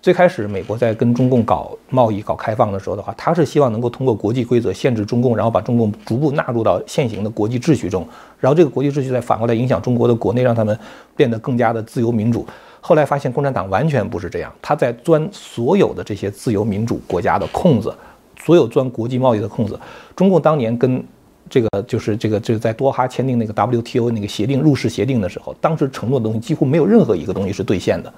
[0.00, 8.04] 最开始，美国在跟中共搞贸易、搞开放的时候的话，他是希望能够通过国际规则限制中共，然后把中共逐步纳入到现行的国际秩序中，
[8.40, 10.76] 然后这个国际秩序再反过来影响中国的国内，让他们
[11.14, 12.44] 变得更加的自由民主。
[12.80, 17.94] 后来发现共产党完全不是这样，他在钻所有的这些自由民主国家的空子，
[18.40, 19.78] 所有钻国际贸易的空子。
[20.16, 21.04] 中共当年跟
[21.52, 28.10] 这个就是这个这个在多哈签订那个 WTO 那个协定入世协定的时候，当时承诺的东西几乎没有任何一个东西是兑现的。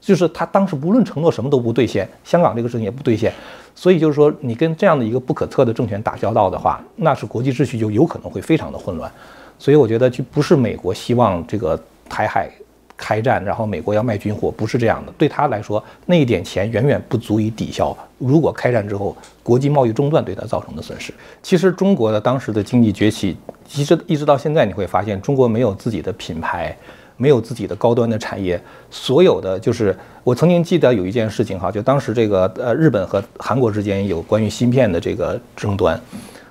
[0.00, 3.32] 就是他当时不论承诺什么都不兑现，香港这个事情也不兑现，
[3.76, 9.08] 所以就是说你跟这样的一个不可测的政权打交道的话，那是国际秩序就有可能会非常的混乱。
[9.56, 12.50] 所以我觉得就不是美国希望这个台海
[12.96, 15.12] 开战，然后美国要卖军火，不是这样的。
[15.18, 21.12] 对他来说，那一点钱远远不足以抵消如果开战之后国际贸易中断对他造成的损失。
[21.42, 26.76] 其实中国的当时的经济崛起，其实一直到现在你会发现，中国没有自己的品牌。
[27.16, 35.96] 没有自己的高端的产业，所有的就是我曾经记得有一件事情哈，就当时这个呃日本和韩国之间有关于芯片的这个争端，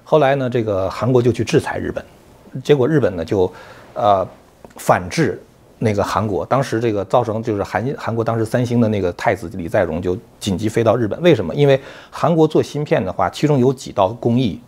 [0.06, 2.02] 后来呢这个韩国就去制裁日本，
[2.64, 3.52] 结果日本呢就
[3.94, 4.26] 呃
[4.78, 5.38] 反制
[5.84, 11.54] 那个韩国，当时这个造成就是韩韩国当时三星的那个太子李在镕就紧急飞到日本，为什么？
[11.54, 14.60] 因为韩国做芯片的话，其中有几道工艺，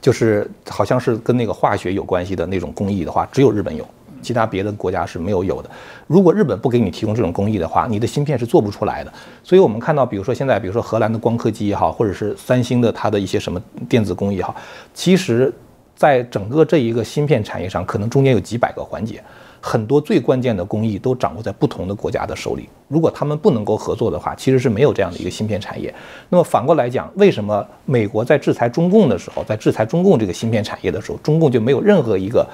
[0.00, 3.84] 就是好像是跟那个化学有关系的那种工艺的话，只有日本有。
[4.22, 5.70] 其他别的国家是没有有的。
[6.06, 9.12] 如果日本不给你提供这种工艺的话，你的芯片是做不出来的。
[9.42, 14.54] 所以，我们看到，比如说现在，比如说荷兰的光刻机也好，或者是三星的它的一些什么电子工艺也好，
[14.94, 15.52] 其实，
[15.96, 19.20] 在整个这一个芯片产业上，可能中间有几百个环节，
[19.64, 22.68] 很多最关键的工艺都掌握在不同的国家的手里。
[22.88, 25.94] 如果他们不能够合作的话，其实是没有这样的一个芯片产业。
[26.28, 32.46] 那么反过来讲，为什么美国在制裁中共的时候，在制裁中共这个芯片产业的时候，中共就没有任何一个？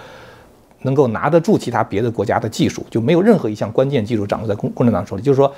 [0.82, 5.22] 能够拿得住其他别的国家的技术，就没有任何一项关键技术掌握在共共产党手里。
[5.22, 5.52] 就是说，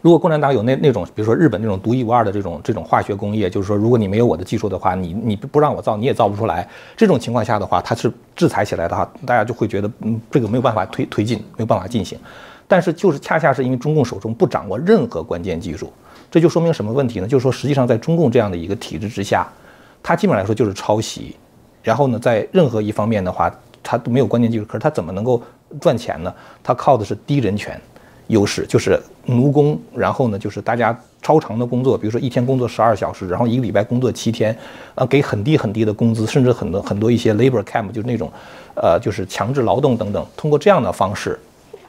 [0.00, 6.68] 如果共产党有那那种，比如说日本那种独一无二的这种这种化学工业，就是说，如果你没有我的技术的话，你你不让我造，你也造不出来。
[6.96, 12.18] 这种情况下的话，它是制裁起来的话，大家就会觉得，嗯，这个没有办法推推进，没有办法进行。
[12.68, 15.92] 但是就是恰恰是因为中共手中不掌握任何关键技术，
[16.30, 17.26] 这就说明什么问题呢？
[17.26, 19.48] 就是说，实际上在中共这样的一个体制之下，
[20.02, 21.34] 它基本来说就是抄袭，
[21.82, 23.52] 然后呢，在任何一方面的话。
[23.80, 25.40] 它都没有关键技术，可是它怎么能够
[25.80, 26.34] 赚钱呢？
[26.62, 27.80] 它靠的是低人权
[28.28, 34.56] 优势，就是奴工，然后呢，就是大家超长的工作，比如说一天工作十二小时，然后一个礼拜工作七天，
[34.94, 38.30] 啊，给很低很低的工资，甚至很多很多一些 labor camp，就是那种，
[38.74, 41.38] 呃，就是强制劳动等等，通过这样的方式，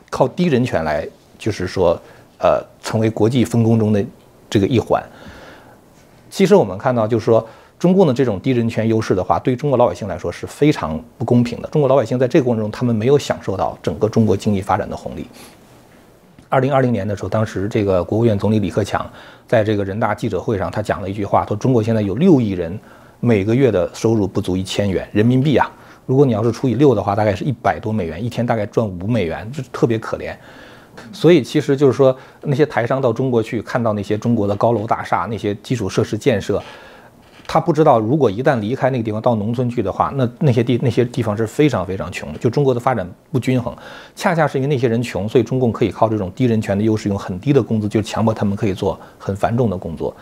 [0.09, 1.99] 靠低人权来，就是说，
[2.39, 4.03] 呃，成为国际分工中的
[4.49, 5.03] 这个一环。
[6.29, 7.45] 其实我们看到，就是说。
[7.79, 11.69] 中共的这种低人权优势的话，对中国老百姓来说是非常不公平的。
[11.69, 15.25] 中国老百姓在这个过程中，他们没有享受到整个中国经济发展的红利。
[16.49, 19.07] 二零二零年的时候，当时这个国务院总理李克强
[19.47, 22.77] 在这个人大记者会上，他讲了一句话，说中国现在有六亿人，
[23.19, 25.69] 每个月的收入不足一千元人民币啊。
[26.07, 30.35] 如果你要是除以六的话，大概是一百多美元，一天大概赚五美元，就特别可怜。
[31.13, 36.61] 所以其实就是说，那些台商到中国去，看到那些中国的高楼大厦，那些基础设施建设。
[37.51, 42.37] 他不知道，如果一旦离开那个地方到农村去的话，那那些地那些地方是非常非常穷的。
[42.37, 43.75] 就中国的发展不均衡，
[44.15, 50.15] 恰恰是因为那些人穷，所以中共可以靠这种低人权的优势，用很低的工资就强迫他们可以做很繁重的工作。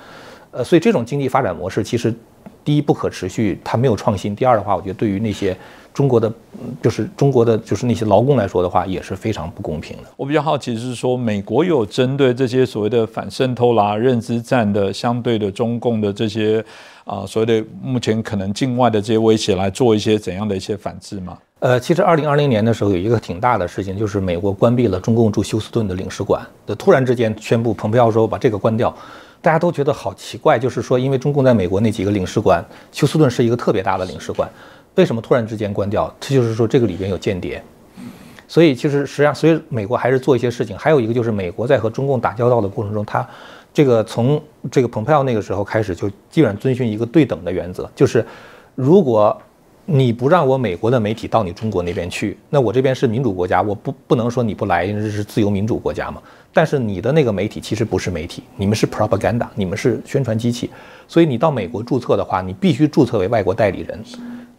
[0.51, 2.15] 呃，所以这种经济发展模式其实，
[2.63, 5.53] 第一不可持续，它没有创新；第二的话，我觉得对于那些。
[5.97, 6.31] 中国的，
[6.79, 10.03] 就是中国的，就是那些劳工来说的话，也是非常不公平的。
[10.15, 16.63] 我比较好奇是说，美国有针对这些所谓的反渗透啦、认知战的相对的中共的这些
[17.03, 21.35] 啊，所谓的目前可能境外的这些威胁来做一些怎样的一些反制吗？
[21.61, 28.95] 呃，其实二零二零年的时候有一个挺大的事情，就是美国关闭了中共驻休斯顿的领事馆，的突然之间宣布，蓬佩奥说把这个关掉，
[29.41, 34.47] 大家都觉得好奇怪，就是说，因为中共在美国那几个领事馆，休斯顿是一个特别大的领事馆。
[34.97, 36.11] 为什么突然之间关掉？
[36.19, 37.63] 这就是说这个里边有间谍，
[38.47, 40.75] 所以其实实际上，所以美国还是做一些事情。
[40.75, 43.25] 还有一个就是美国在和中共打交道的过程中，它
[43.71, 48.25] 这个从这个蓬佩奥那个时候开始就基本上遵循一个对等的原则，就是
[48.73, 49.39] 如果
[49.85, 56.19] 你不让我美国的媒体到你中国那边去，那我这边是民主国家，我不不能说你不来，因为这是自由民主国家嘛。
[56.51, 60.71] 但是你的那个媒体其实不是媒体，你们是 propaganda，你们是宣传机器。
[61.07, 64.03] 所以你到美国注册的话，你必须注册为外国代理人。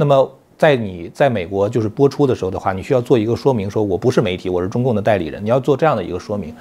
[0.01, 5.45] 那么在你在美国就是播出的时候的话，你需要做一个说明，说我不是媒体，我是中共的代理人。
[5.45, 6.55] 你要做这样的一个说明，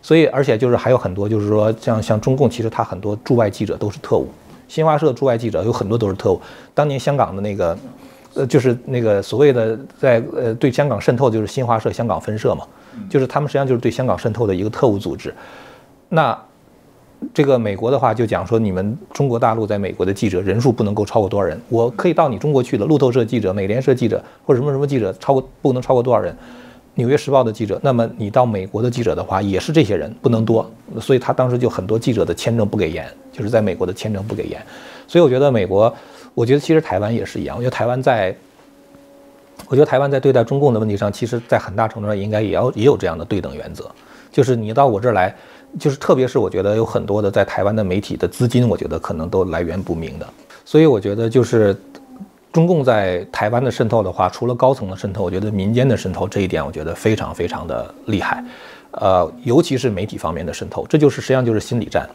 [0.00, 4.28] 所以而且就是还有很多，就是说像像中共，其实他很多驻外记者都是特务，
[4.68, 6.40] 新华社驻外记者有很多都是特务。
[6.72, 7.76] 当年香港的那个，
[8.34, 12.64] 呃，就是那个所谓的在呃对香港渗透，就是新华社香港分社嘛，
[13.10, 15.34] 就是他们实际上就是对香港渗透的一个特务组织。
[16.08, 16.38] 那。
[17.32, 21.60] 这个美国的话就讲说，你们中国大陆在美国的记者人数不能够超过多少人？
[21.68, 26.36] 我可以到你中国去的，路透社记者、美联社记者或者什么什么记者超过不能超过多少人？
[26.96, 30.68] 纽约时报的记者，那么你到美国的记者的话也是这些人，不能多。
[31.00, 34.64] 所以他当时就很多记者的签证不给延，就是在美国的签证不给延。
[35.08, 35.92] 所以我觉得美国，
[36.34, 37.56] 我觉得其实台湾也是一样。
[37.56, 38.34] 我觉得台湾在，
[39.66, 43.90] 我觉得台湾在对待中共的问题上，其实在很大程度上应该也要也有这样的对等原则，
[44.30, 45.34] 就是你到我这儿来。
[45.78, 50.26] 就是特别是我觉得有很多的在台湾的媒体的资金，我觉得可能都来源不明的。
[50.64, 51.76] 所以我觉得就是
[52.52, 58.44] 中共在台湾的渗透的话，除了高层的渗透，我觉得民间的渗透这一点，我觉得非常非常的厉害。
[58.92, 62.08] 呃，尤其是媒体方面的渗透，这就是实际上就是心理战。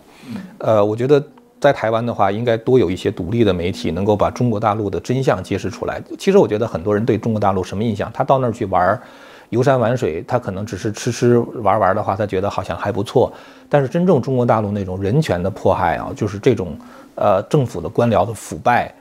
[0.60, 1.22] 呃，我觉得
[1.60, 6.02] 在台湾的话，应该多有一些独立的媒体，能够把中国大陆的真相揭示出来。
[6.18, 8.10] 其实我觉得很多人对中国大陆什么印象？
[8.14, 9.02] 他到那儿去玩儿。
[9.50, 13.32] 游山玩水，他可能只是吃吃玩玩的话，他觉得好像还不错。
[13.68, 16.78] 但是真正中国大陆那种人权的迫害啊，就是这种，
[17.16, 18.94] 呃，政府的官僚的腐败，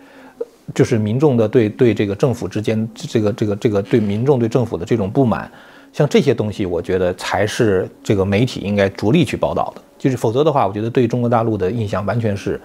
[0.74, 5.50] 就是民众的对对这个政府之间这个这个这个对民众对政府的这种不满，
[5.92, 9.82] 像这些东西，我觉得才是这个媒体应该着力去报道的。
[9.98, 12.60] 就是否则的话，我觉得对中国大陆的印象完全是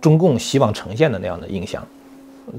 [0.00, 1.84] 中共希望呈现的那样的印象。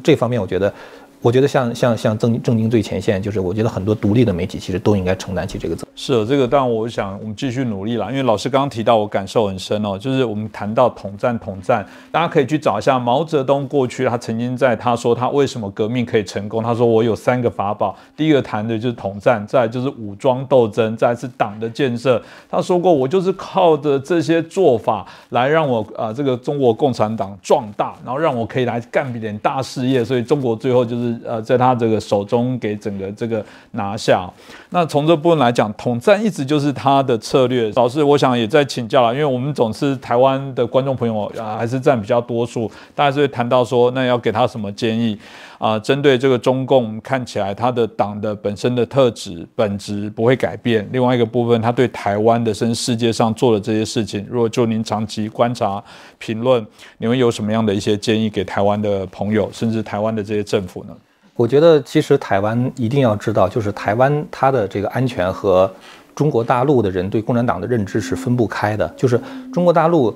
[0.04, 0.74] 这方面，我觉得。
[1.22, 5.92] 我觉得像像像正正经最前线，就是我觉得很多独立的媒体其实都应该承担起这个责任。
[5.94, 8.10] 是这个，但我想我们继续努力了。
[8.10, 22.22] 因为老师刚刚提到，我感受很深哦，就是我们谈到统战统战，大家可以去找一下毛泽东过去他曾经在他说他为什么革命可以成功，他说我有三个法宝，第一个谈的就是统战，再就是武装斗争，再是党的建设。
[22.50, 30.06] 他说过，我就是靠着这些做法来让我啊这个中国共产党壮大，然后让我可以来干一点大事业。
[30.06, 31.09] 所以中国最后就是。
[31.26, 34.30] 呃，在他这个手中给整个这个拿下。
[34.72, 37.72] 那从这部分来讲，统战一直就是他的策略。
[37.76, 45.18] 老师，我想也在请教了，因为我们总是台湾的观众朋友啊，还是占比较多数，大家是会谈到说，那要给他什么建议
[45.60, 45.78] 啊？
[45.78, 50.88] 针对这个中共，看起来他的党的本身的特质本质不会改变。
[50.92, 55.84] 另外一个部分，他对台湾的甚至世界上做的这些事情，如果就您长期观察
[56.18, 56.66] 评论，
[56.98, 60.96] 你们有什么样的一些建议给台湾的朋友，甚至台湾的这些政府呢？
[61.36, 65.72] 我觉得其实台湾一定要知道，就是台湾它的这个安全和
[66.16, 68.88] 中国大陆的人对共产党的认知是分不开的。
[68.98, 69.22] 就是
[69.54, 70.16] 中国大陆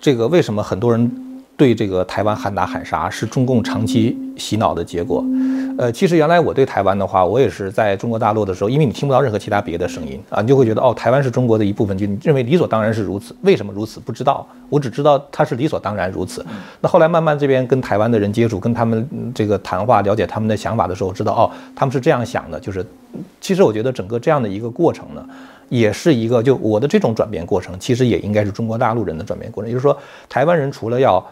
[0.00, 1.24] 这个为什么很多人？
[1.58, 5.24] 对这个台湾喊打喊杀是中共长期洗脑的结果，
[5.76, 13.34] 呃，其实原来我对台湾的话，我也是在中国大陆的时候，因为你听不到任何其他别的声音啊，你就会觉得哦，台湾是中国的一部分，就你认为理所当然是如此。
[13.42, 13.98] 为什么如此？
[13.98, 16.46] 不知道，我只知道它是理所当然如此。
[16.80, 22.60] 那后来慢慢这边跟台湾的人接触，跟他们这个谈话，了解他们的想法的时候，知道哦，他们是这样想的。
[22.60, 22.86] 就是，
[23.40, 25.28] 其实我觉得整个这样的一个过程呢，
[25.68, 29.68] 也是一个就我的这种转变过程，其实也应该是中国大陆人的转变过程。
[29.68, 31.24] 也就是说，台湾人除了要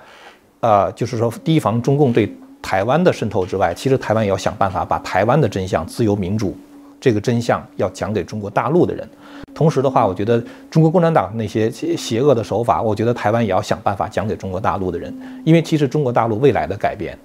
[0.66, 2.28] 呃，就是说，提防中共对
[2.60, 6.56] 台湾的渗透之外，其实台湾也要想办法把台湾的真相、自由民主
[7.00, 9.08] 这个真相要讲给中国大陆的人。
[9.54, 15.16] 同时的话，我觉得中国共产党那些邪恶的手法，我觉得台湾也要想办法讲给中国大陆的人。
[15.44, 17.16] 因为其实中国大陆未来的改变，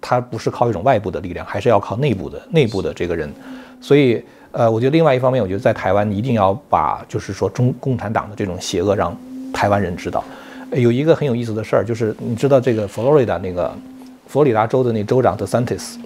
[0.00, 3.30] 它不是靠一种外部的力量，还是要靠内部的内部的这个人。
[3.82, 9.14] 所以，呃，我觉得另外一方面，我觉得在台湾一定要把就是说中共产党的这种邪恶让
[9.52, 10.24] 台湾人知道。
[10.72, 13.72] 有一个很有意思的事儿，就是你知道这个佛罗里达那个
[14.26, 15.96] 佛罗里达州的那州长 DeSantis，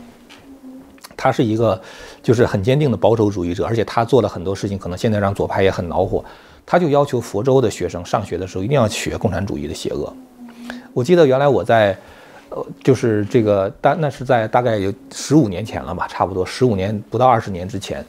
[1.16, 1.80] 他是一个
[2.22, 6.24] 就是很坚定的保守主义者，而且他做了很多事情，可能现在让左派也很恼火。
[6.64, 10.14] 他就要求佛州的学生上学的时候一定要学共产主义的邪恶。
[10.92, 11.98] 我记得原来我在
[12.50, 18.04] 呃，就是这个大那是在大概有十五年前了吧，差不多十五年不到二十年之前，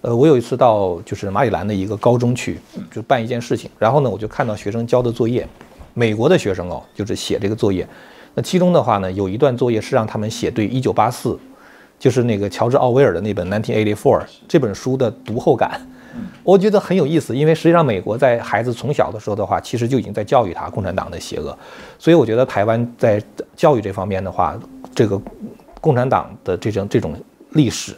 [0.00, 2.58] 呃，我有一次到就是马里兰的一个高中去，
[2.90, 5.46] 就办一件事情，然后呢，我就看到学生交的作业。
[5.98, 7.84] 美国的学生哦，就是写这个作业。
[8.34, 11.36] 那其中的话呢，有一段作业是让他们写对一九八四
[11.98, 13.96] 就是那个乔治奥威尔的那本《1984》
[14.46, 15.80] 这本书的读后感，
[16.44, 21.58] 我觉得很有意思，因为实际上美国在孩子从小的时候的话，其实就已经在教育他共产党的邪恶，
[21.98, 23.20] 所以我觉得台湾在
[23.56, 24.56] 教育这方面的话，
[24.94, 25.20] 这个
[25.80, 27.12] 共产党的这种这种
[27.54, 27.92] 历史，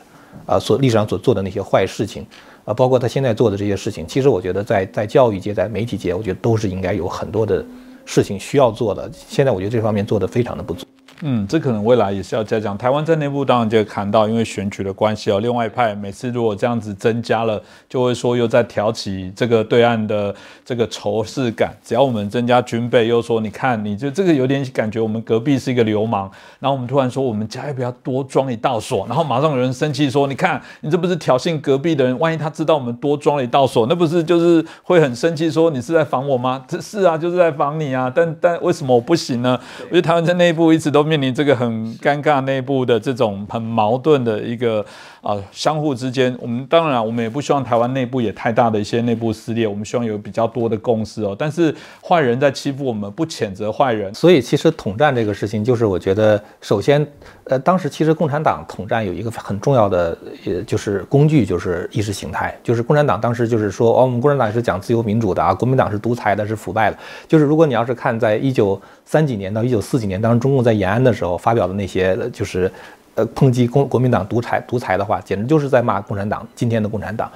[0.46, 2.26] 啊，所历史上所做的那些坏事情，
[2.64, 7.62] 啊，包括他现在做的这些事情，其实我觉得在在教育界、在媒体界，我觉得都是应该有很多的
[8.10, 9.08] 事情需要做的。
[9.28, 10.84] 现在我觉得这方面做的非常的不足。
[11.22, 12.76] 嗯，这可能未来也是要加强。
[12.78, 21.76] 台湾在内部当然就看到，因为选举的关系哦，另外一派每次如果这样子增加了，就会说又在挑起这个对岸的这个仇视感。
[21.84, 32.18] 只要我们增加军备，又说你看，你就这个有点感觉我们隔壁是一个流氓，然后我们突然说我们家要不要多装一道锁，然后马上有人生气说，你看你这不是挑衅隔壁的人？
[32.18, 36.64] 万一他知道我们多装了一道锁，那不是就是会很生气说你是在防我吗？
[36.66, 38.10] 这是啊，就是在防你啊。
[38.14, 39.58] 但但为什么我不行呢？
[39.82, 44.84] 我觉得台湾在内部一直都面临这个很尴尬内部的这种很矛盾的一个
[45.20, 51.34] 啊，相互之间，我们当然我们也不希望台湾内部也太大的一些内部撕裂，我们希望有比较多的共识哦。
[51.36, 57.04] 但是坏人在欺负我们，不谴责坏人，所以其实统战这个事情，就是我觉得首先，
[57.44, 66.96] 呃，当时其实共产党统战有一个很重要的，呃，就是工具，就是意识形态，就是共产党当时就是说，哦，我们共产党是讲自由民主的啊，国民党是独裁的，是腐败的。
[67.26, 68.80] 就是如果你要是看在一九
[69.10, 72.70] 三几年到一九四几年，当时中共在延安的时候发表的那些，就是
[73.16, 77.28] 呃抨击共国民党独裁独裁的话，简直就是在骂共产党今天的共产党。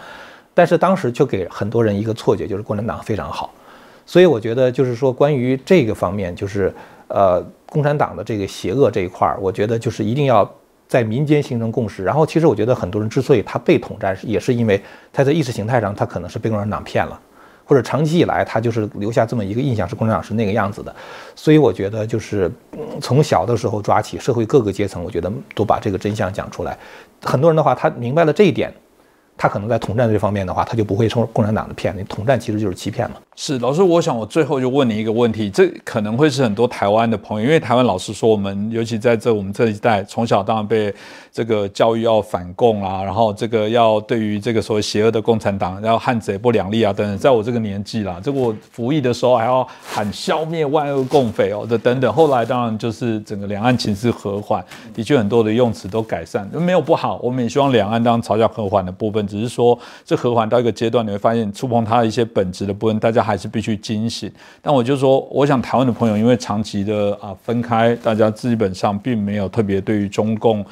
[0.55, 3.53] 但是当时却给很多人一个错觉，就是共产党非常好。
[4.07, 6.72] 所以我觉得就是说，关于这个方面，就是
[7.09, 10.49] 呃共产党的这个邪恶这一块儿，我觉得就是一定要
[10.87, 12.05] 在民间形成共识。
[12.05, 14.81] 然后其实我觉得很多人之所以他被统战，也是因为
[15.12, 17.20] 他在意识形态上他可能是被共产党骗了。
[17.65, 20.95] 或者长期以来，他就是留下这么一个印象，是共产党是那个样子的，
[21.35, 22.51] 所以我觉得就是
[23.01, 26.77] 从小的时候抓起，社会各个阶层，我觉得都把这个真相讲出来。
[27.23, 28.73] 很多人的话，他明白了这一点，
[29.37, 31.97] 他可能在统战这方面的话，他就不会受共产党的骗。
[31.97, 33.17] 你统战其实就是欺骗嘛。
[33.37, 40.95] 是老师，我想我最后就问你一个问题，这可能会是很多台湾的朋友，因为台湾老师说，我们尤其在这我们这一代，从小当然被
[41.32, 52.12] 这个教育要反共啊，然后这个要对于这个所谓邪恶的共产党，然后汉贼不两立啊等等，在我这个年纪啦，这个我服役的时候还要喊消灭万恶共匪哦，这等等。
[52.12, 54.64] 后来当然就是整个两岸情势和缓，
[54.95, 57.18] 的确很多的用词都改善，没有不好。
[57.20, 63.24] 我们也希望两岸当朝朝和缓的部分，只是说这和缓到一个阶段，你会发现触碰它的一些本质的部分，大家。
[63.25, 70.64] 还是必须惊醒，但我就说，我想台湾的朋友，因为长期的啊分开，大家基本上并没有特别对于中共。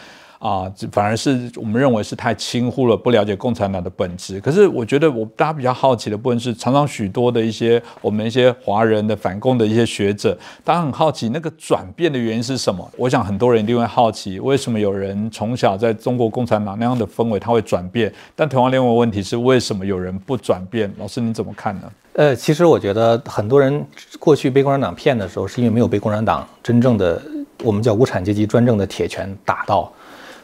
[0.43, 4.41] 啊，反而是我们认为是太轻忽了，不了解共产党的本质。
[4.41, 12.91] 可是我觉得，我大家比较好奇的部分是，常常许多的一些我们一些华人的反共的一些学者，大家很好奇那个转变的原因是什么。
[12.97, 18.13] 我想很多人一定会好奇，为什么有人从小在中国共产党那样的氛围他会转变？
[18.35, 20.93] 但同样另外一个问题是，为什么有人不转变？
[20.99, 21.83] 老师你怎么看呢？
[22.15, 23.87] 呃，其实我觉得很多人
[24.19, 27.23] 过去被共产党骗的时候，是因为没有被共产党真正的
[27.63, 29.89] 我们叫无产阶级专政的铁拳打到。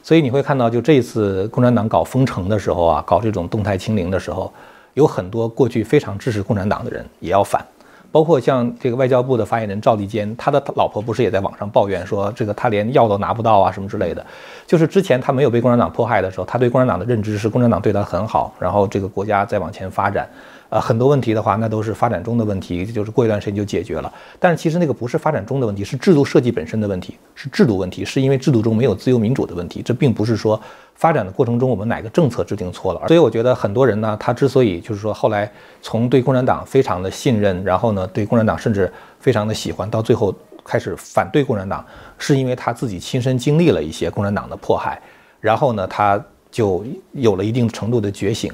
[0.02, 4.52] 所以你会看到，就这一次共产党搞封城的时候啊，搞这种动态清零的时候，
[4.94, 7.64] 有很多过去非常支持共产党的人也要反，
[8.10, 14.24] 包括像这个外交部的发言人赵立坚，他的老婆不是也在网上抱怨说，这个他连药都拿不到啊什么之类的。
[14.66, 20.28] 就是之前他没有被共产党迫害的时候，他对共产党的认知是共产党对他很好，然后这个国家在往前发展。
[20.70, 24.12] 呃，很多问题的话，那都是发展中的问题，就是过一段时间就解决了。
[24.38, 29.80] 但是其实那个不是发展中的问题，是制度设计本身的问题，是制度问题，是因为制度中没有自由民主的问题。
[29.80, 30.60] 这并不是说
[30.94, 33.08] 发展的过程中我们哪个政策制定错了。
[33.08, 35.50] 所以我觉得很多人呢，他之所以就是说后来
[35.80, 41.82] 从对共产党非常的信任，然后呢对共产党甚至非常的喜欢，到最后开始反对共产党，
[42.18, 45.00] 是因为他自己亲身经历了一些共产党的迫害，
[45.40, 48.52] 然后呢他就有了一定程度的觉醒。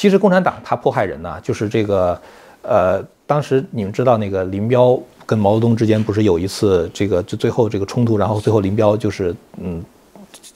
[0.00, 2.18] 其实共产党他迫害人呢，就是这个，
[2.62, 9.84] 呃，当时你们知道那个林彪跟毛泽东之间不是有一次这个就最后这个冲突，然后最后林彪就是嗯，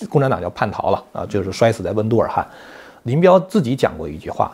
[0.08, 2.46] 共产党叫叛逃了啊，就是摔死在温都尔汗。
[3.02, 4.50] 林彪自己讲过一句话，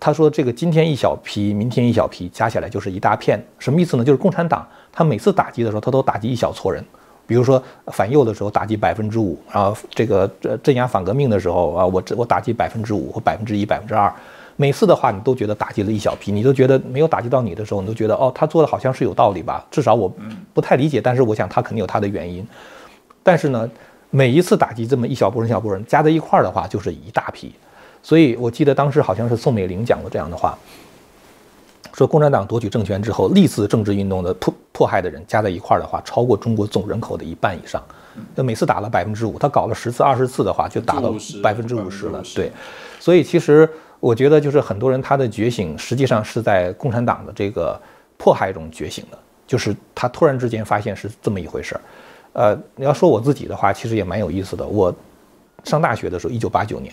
[0.00, 4.02] 他说这个今天一小批，明天一小批，加起来就是一大片，什么意思呢？
[4.02, 6.84] 就是共产党他每次打击的时候，他都打击一小撮人。
[7.26, 10.30] 比如说反右的时候打击百分之五，然后这个
[10.62, 14.12] 镇压反革命的时候啊，我我打击百分之五或百分之一、百分之二，
[14.56, 19.64] 每次的话你都觉得打击了一小批，你都觉得没有打击到你的时候，你都觉得哦，他做的好像是有道理吧？
[19.70, 20.12] 至少我
[20.52, 22.46] 不太理解，但是我想他肯定有他的原因。
[23.22, 23.68] 但是呢，
[24.10, 27.54] 每一次打击这么一小波人、小波人加在一块儿的话，就是一大批。
[28.02, 30.56] 所以我记得当时好像是宋美龄讲过这样的话。
[31.96, 37.80] 说共产党夺取政权之后，历次政治运动的迫迫害的人加在一块儿的话，超过中国总人口的一半以上。
[38.34, 42.20] 那每次打了百分之五，他搞了十次、二十次的话，就打到百分之五十了。
[42.34, 42.50] 对，
[42.98, 43.68] 所以其实
[44.00, 47.80] 我觉得就是很多人他的觉醒，实际上是在共产党的这个
[48.16, 51.80] 迫害中觉醒的，就是他突然之间发现是这么一回事儿。
[52.32, 54.66] 呃，你要说我自己的话，其实也蛮有意思的。
[54.66, 54.92] 我
[55.62, 56.92] 上大学的时候，一九八九年，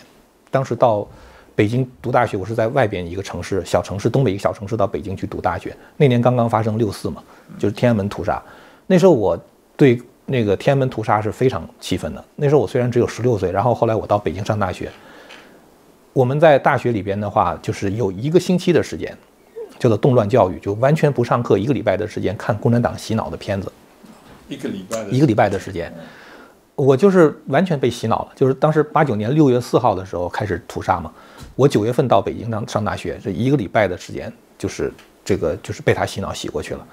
[0.52, 1.08] 当时到。
[1.56, 5.76] 北京读大学，我是在外边一个城市，小城市，东北一个小城市，到北京去读大学。
[5.98, 7.22] 那年刚刚发生六四嘛，
[7.60, 8.42] 就是天安门屠杀。
[8.88, 9.38] 那时候我
[9.76, 12.24] 对那个天安门屠杀是非常气愤的。
[12.36, 14.90] 那时候我虽然只有十六岁，然后后来我到北京上大学。
[16.14, 19.16] 我们在大学里边的话，就是有一个星期的时间，
[19.78, 23.72] 叫做动乱教育，就完全不上课，一个礼拜的时间看共产党洗脑的片子。
[24.48, 25.94] 一个礼拜的一个礼拜的时间。
[26.76, 31.12] 我就是完全被洗脑了，就是当时八九年六月四号的时候开始屠杀嘛，
[31.56, 34.92] 我九月份到北京上上大学，这一个礼拜的时间就是
[35.24, 36.84] 这个就是被他洗脑洗过去了，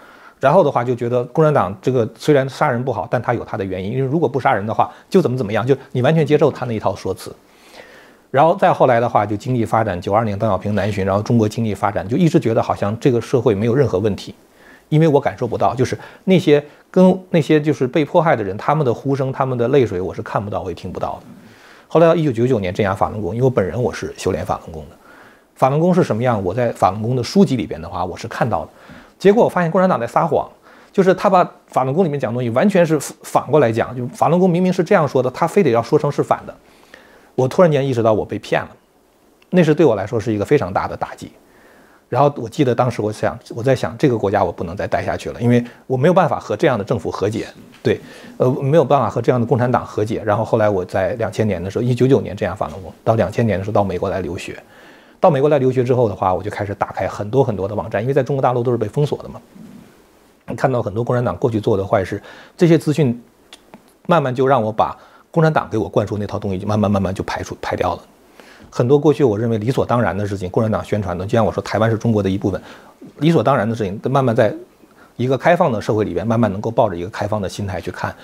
[0.41, 7.35] 然后的话就觉得共产党这个虽然杀人不好，但他有他的原因，因为如果不杀人的话就怎么怎么样，就你完全接受他那一套说辞，
[8.31, 14.35] 然后再后来的话就经济发展，九二年邓小平南巡，然后中国经济发展就一直觉得好像这个社会没有任何问题。
[14.89, 21.27] 因为我感受不到，就是那些跟那些就是被迫害的人，他们的呼声、他们的泪水，我是看不到，我也听不到的。
[21.89, 24.97] 后来到一九九九年镇压法轮功，因为我本人我是修炼法轮功的，
[25.55, 26.43] 法轮功是什么样？
[26.43, 28.71] 我在法轮功的书籍里边的话，我是看到的。
[29.19, 30.49] 结果我发现共产党在撒谎，
[30.93, 36.55] 就是他把法轮功里面讲的东西完全是反过来讲，就法轮功明明是这样说的，他非得要说成是反的。
[37.35, 38.69] 我突然间意识到我被骗了，
[39.51, 41.33] 那是对我来说是一个非常大的打击。
[42.09, 47.47] 然后我记得当时我想，我在想这个国家我不能再待下去了，因为我没有办法和这样的政府和解，
[47.83, 48.01] 对，
[48.39, 50.23] 呃，没有办法和这样的共产党和解。
[50.25, 54.59] 然后后来我在两千年的时候，一九九年这样法轮功，到两千年的时候到美国来留学，
[55.21, 59.39] 到美国来留学之后的话，我就开始打开很多很多的网站，因为在中国大陆都是被封锁的嘛，
[60.57, 62.23] 看到很多共产党过去做的坏事，
[62.57, 63.23] 这些资讯
[64.07, 64.97] 慢慢就让我把
[65.31, 68.03] 共产党给我灌输那套东西就慢慢慢慢就排除排掉了。
[68.71, 72.61] 很多过去我认为理所当然的事情，共产党宣传的，就像我说台湾是中国的一部分，
[73.19, 74.55] 理所当然的事情，慢慢在
[75.17, 78.15] 一个开放的社会里边，慢慢能够抱着一个开放的心态去看。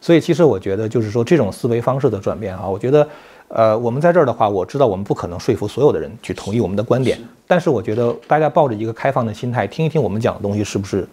[0.00, 3.08] 所以其实我觉得，就是说这种思维方式的转变啊，我觉得，
[3.48, 11.08] 呃，我们在这儿的话，我知道我们不可能说服所有的人去同意我们的观点，但是我觉得大家抱着一个开放的心态，听一听我们讲的东西，是不是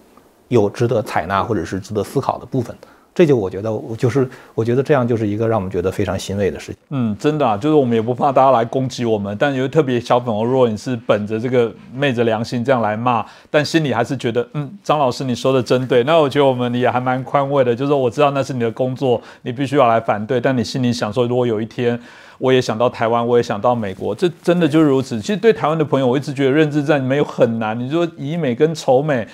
[0.48, 2.76] 有值得采纳或者是值得思考的部分。
[3.20, 6.76] 这就我觉得，我就是我觉得这样就是一个让我们觉得非常欣慰的事情。
[6.92, 17.76] 嗯，真的啊，就是我们也不怕大家来攻击我们，但有特别小粉红，如果你是本着这个昧着良心这样来骂，但心里还是觉得，嗯，张老师你说的真对，那我觉得我们也还蛮宽慰的。
[17.76, 22.00] 就是我知道那是你的工作，你必须要来反对，但你心里想说，如果有一天
[22.38, 25.20] 我也想到台湾，我也想到美国，这真的就是如此。
[25.20, 27.78] 其实对台湾的朋友，我一直觉得认知战没有很难。
[27.78, 29.28] 你说以美跟仇美。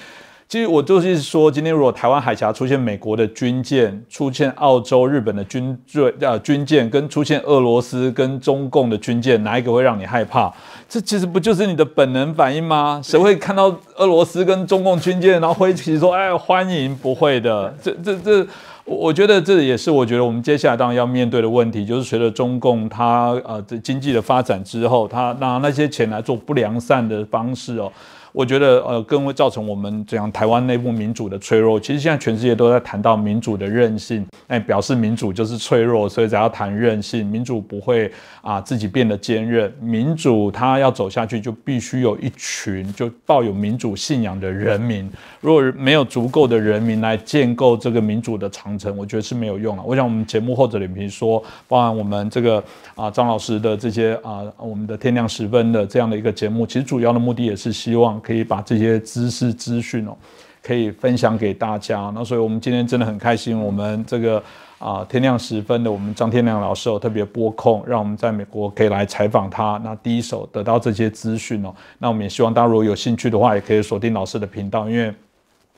[0.48, 10.54] 其实我就是说，今天如果台湾海峡出现美国的军舰，出现澳洲、日本的军队呃军舰，跟出现俄罗斯跟中共的军舰，哪一个会让你害怕？
[10.88, 13.02] 这其实不就是你的本能反应吗？
[13.04, 16.96] 谁会看到俄罗斯跟中共军舰，然后挥旗说“哎，欢迎”？
[17.02, 17.74] 不会的。
[17.82, 18.48] 这这这，
[18.86, 27.92] 我觉得这也是我觉得我们接下来当然要面对的问题，就是随着中共它呃这经济的发展之后，它拿那些钱来做不良善的方式哦。
[28.36, 31.80] 我觉得呃更会造成我们这样台湾内部民主的脆弱。
[31.80, 37.26] 其实现在全世界都在谈到民主的韧性，哎，表示民主就是脆弱，所以才要谈韧性。
[37.26, 38.12] 民主不会
[38.42, 45.10] 啊自己变得坚韧，民主它要走下去就必须有一群就抱有民主信仰的人民。
[45.40, 49.84] 如果没有足够的人民来建构这个民主的长城，我觉得是没有用啊。
[49.88, 52.62] 我想我们节目后者脸皮说，包含我们这个
[52.96, 58.22] 啊张老师的这些啊我们的天亮时分的这样的一个节目，其实主要的目的也是希望。
[58.26, 60.18] 可以把这些知识资讯哦，
[60.64, 62.12] 可以分享给大家。
[62.16, 64.42] 那所以我们今天真的很开心，我们这个
[64.80, 71.72] 啊天亮时分的我们张天亮老师哦特别拨空，让我们在美国可以来采访他，那第一手得到这些资讯哦。
[72.00, 75.14] 那我们也希望大家如果有兴趣的话，也可以锁定老师的频道，因为。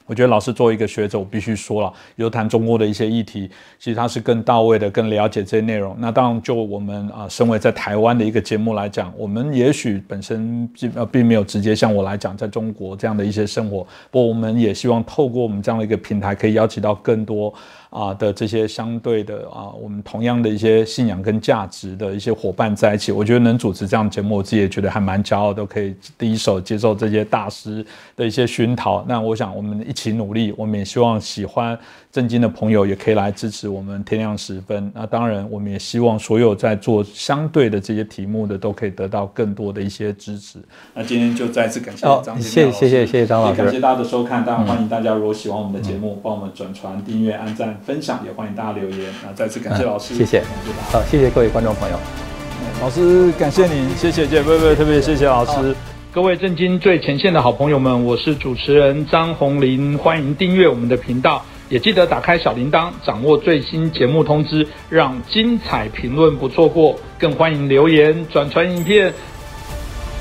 [0.07, 3.47] 我觉得老师作为一个学者，我必须说了，有谈中国的一些议题，
[3.77, 5.95] 其实他是更到位的，更了解这些内容。
[5.99, 17.53] 那当然，就我们啊，身为在台湾的一个节目来讲，我们也许本身并呃并没有直接像我来讲，在中国这样的一些生活，不过我们也希望透过我们这样的一个平台，可以邀请到更多。
[17.89, 27.85] 啊的这些相对的啊，我们同样的一些信仰跟价值的一些伙伴在一起，我觉得能主持这样节目，我自己也觉得还蛮骄傲，都可以第一手接受这些大师
[28.15, 29.03] 的一些熏陶。
[29.05, 29.91] 那我想我们一。
[29.97, 30.53] 起努力。
[30.55, 31.75] 我们也希望喜欢
[32.17, 34.91] 正经的朋友也可以来支持我们天亮时分。
[34.95, 40.57] 那当然，我们也希望所有在做相对的这些题目的都可以得到更多的一些支持。
[40.95, 44.43] 那今天就再次感谢张谢谢谢谢张老师，感谢大家的收看。
[44.43, 49.13] 当然欢迎大家如果喜欢我们的节目，帮我们转传、订阅、按赞、分享，也欢迎大家留言。
[49.23, 50.41] 那再次感谢老师，谢谢，
[50.91, 51.99] 好，谢谢各位观众朋友。
[52.81, 55.75] 老师，感谢您，谢谢，谢，不不，特别谢谢老师。
[56.11, 66.95] 各位震惊最前线的好朋友们，我是主持人张宏林，欢迎订阅我们的频道，也记得打开小铃铛，掌握最新节目通知，让精彩评论不错过。
[67.19, 69.13] 更欢迎留言转传影片。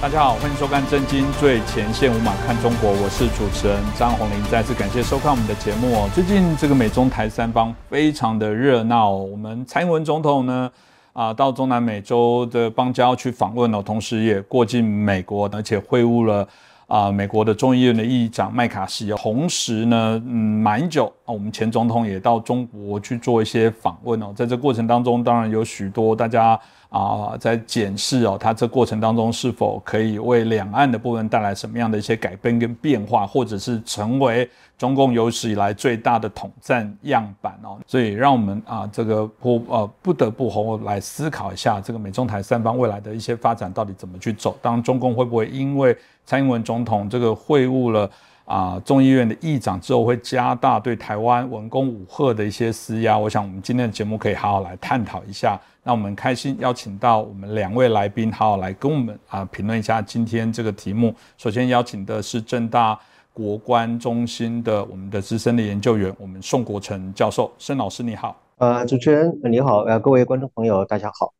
[0.03, 6.11] 大家好，欢迎收看《震惊最前线》，无马看中国，我是主持人张宏林，再次感谢收看我们的节目哦。
[6.13, 10.69] 最近这个美中台三方非常的热闹，我们蔡英文总统呢？
[11.13, 16.47] 啊，到中南美洲的邦交去访问了，同时也过境美国，而且会晤了
[16.87, 19.11] 啊美国的众议院的议长麦卡锡。
[19.17, 24.33] 同时呢，嗯，马英九啊，我们前总统也到中国去做一些访问哦。
[24.35, 26.59] 在这过程当中，当然有许多大家。
[26.97, 37.79] 啊，在检视哦，它这过程当中是否可以为两岸的部分带来什么样的一些改变跟变化，或者是成为中共有史以来最大的统战样板哦？
[37.87, 44.57] 所以让我们啊，这个不呃不得不我来思考一下，这个美中台三方未来的一些发展到底怎么去走？
[44.63, 48.11] 当中共会不会因为蔡英文总统这个会晤了？
[48.47, 55.61] 啊，众议院的议长之后会加大对台湾文攻武赫的一些施压，我想我们今天的节目可以好好来探讨一下。
[55.87, 61.15] 那我们开心邀请到我们两位来宾，好好来跟我们啊评论一下今天这个题目。
[61.39, 62.99] 首先邀请的是正大
[63.33, 68.35] 国关中心的我们的资深的研究员，我们宋国成教授，申老师你好。
[68.57, 71.33] 呃，主持人你好，呃，各位观众朋友大家好。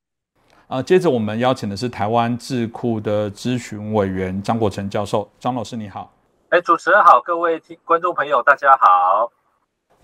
[0.69, 6.09] 呃，接着我们邀请的是台湾智库的咨询委员张国成教授，张老师你好。
[6.51, 9.33] 哎，主持人好，各位听观众朋友，大家好。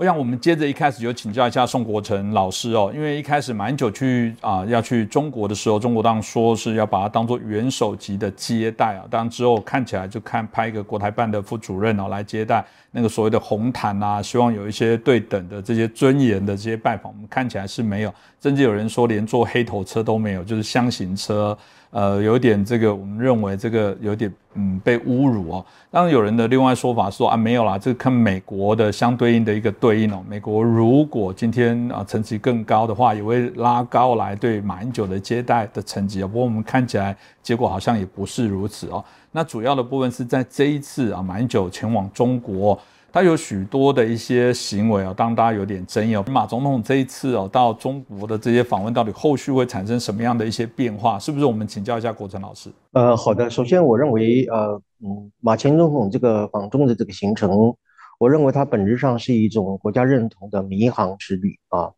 [0.03, 12.64] 我想我们接着一开始就请教一下宋国成老师哦，因为一开始蛮久去啊要去中国的时候，中国当说是要把它当做元首级的接待啊，当然之后看起来就看派一个国台办的副主任哦来接待。
[12.93, 21.57] 那个所谓的红毯啊，希望有一些对等的这些尊严的这些拜访，我们看起来是没有，甚至有人说连坐黑头车都没有，就是箱型车。
[21.90, 25.66] 呃，有点这个，我们认为这个有点嗯被侮辱哦。
[25.90, 30.24] 当然有人的另外说法说啊，没有啦，这个看美国的相对应的一个对应哦。
[30.26, 36.26] 美国如果今天啊层级更高的话，也会拉高来对马英九的接待的层级啊。
[36.26, 39.05] 不过我们看起来结果好像也不是如此哦。
[39.33, 42.78] 那主要的部分是在这一次啊，马英九前往中国。
[43.14, 46.24] 他有许多的一些行为啊，当大家有点争议哦。
[46.30, 51.18] 马总统这一次哦到中国的这些访问，到底后续会产生什么样的一些变化？
[51.18, 52.70] 是不是我们请教一下国成老师？
[52.93, 53.51] 呃，好的。
[53.51, 57.76] 首先，我认为呃嗯，马前总统这个访中的这个行程，
[58.18, 61.91] 我认为它本质上是一种国家认同的迷航之旅啊，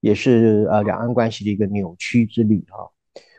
[0.00, 2.88] 也是呃两岸关系的一个扭曲之旅啊。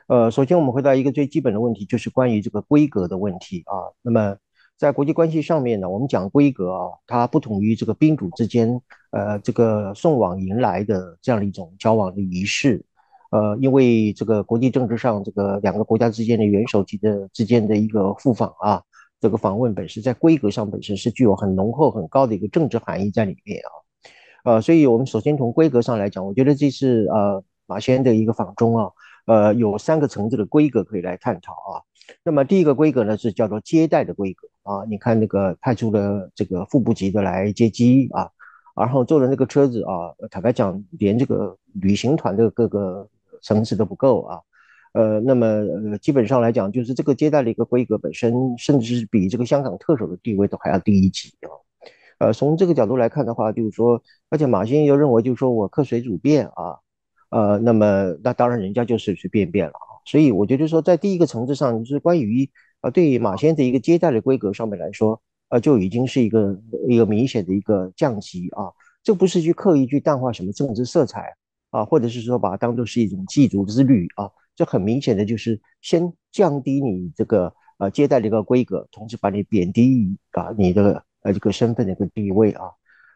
[0.07, 3.91] 呃，首先我们回答一个最基本的问题，就是关于这个规格的问题啊。
[4.01, 4.35] 那么。
[4.75, 8.81] 在国际关系上面呢，我们讲规格啊，它不同于这个宾主之间，
[9.11, 12.83] 呃，这个送往迎来的这样的一种交往的仪式，
[13.29, 18.81] 呃，因为这个国际政治上，这个两个国家之间的元首级的之间的一个互访啊，
[19.21, 23.61] 这个访问本身在规格上本身是具有很浓厚很高的一个政治含义在里面
[24.43, 28.89] 啊，呃，所以我们首先从规格上来讲，我觉得这是呃马先的一个访中啊，
[29.25, 31.81] 呃，有三个层次的规格可以来探讨啊。
[32.23, 38.29] 那么第一个规格呢是叫做接待的规格啊，你看那个派出了这个副部级的来接机啊，
[38.75, 43.07] 然后坐的那个车子啊，坦白讲连这个旅行团的各个
[43.41, 44.41] 层次都不够啊，
[44.93, 51.55] 呃，那么呃基本上来讲就是这个接待的一个规格本身，甚至是比这个香港特首的地位都还要低一级啊，
[52.19, 56.79] 呃，从这个角度来看的话，就是说，而且马先又认为就是说我客随主便啊，
[57.33, 59.89] 呃，那么那当然人家就随随便便了啊。
[60.05, 62.49] 所以我觉得说，在第一个层次上，就是关于
[62.81, 65.19] 呃，对于马先的一个接待的规格上面来说，
[65.49, 68.69] 呃，就已经是一个一个明显的一个降级啊。
[69.03, 71.33] 这不是去刻意去淡化什么政治色彩
[71.71, 74.29] 啊，或者是说把它当做是一种祭祖之旅啊。
[74.55, 82.65] 这很明显的就是先降低你这个呃接待的一个规格，同时把你贬低啊你的呃这个身份的一个地位啊。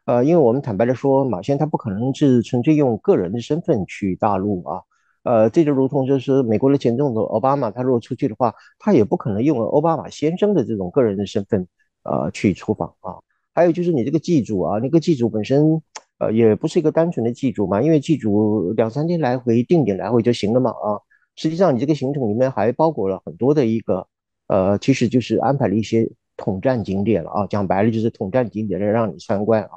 [0.07, 4.81] 呃，因为我们坦白的说，马先他不可能是纯粹用个人的身份去大陆啊。
[5.23, 11.67] 呃，这就如同就是美国的前总统奥巴马，他如果出去的话，他也不可能用奥巴马先生的这种个人的身份，
[12.03, 13.19] 呃，去出访啊。
[13.53, 15.81] 还有就是你这个祭祖啊，那个祭祖本身，
[16.19, 21.01] 呃，也不是一个单纯的祭祖嘛，因为祭祖两三天来回定点来回就行了嘛啊。
[21.35, 24.07] 实际上你这个行程里面还包裹了很多的一个，
[24.47, 29.71] 呃，其实就是安排了一些统战景点了啊，讲白了就是统战景点来让你参观啊，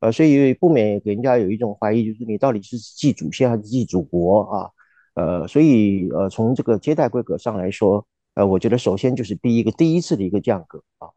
[0.00, 4.70] 呃，所以不免给人家有一种怀疑，就是你到底是祭祖先还是祭祖国啊？
[5.14, 11.08] 呃，所以呃，从这个接待规格上来说，呃，我觉得首先就是第一个第一次的一个降格啊。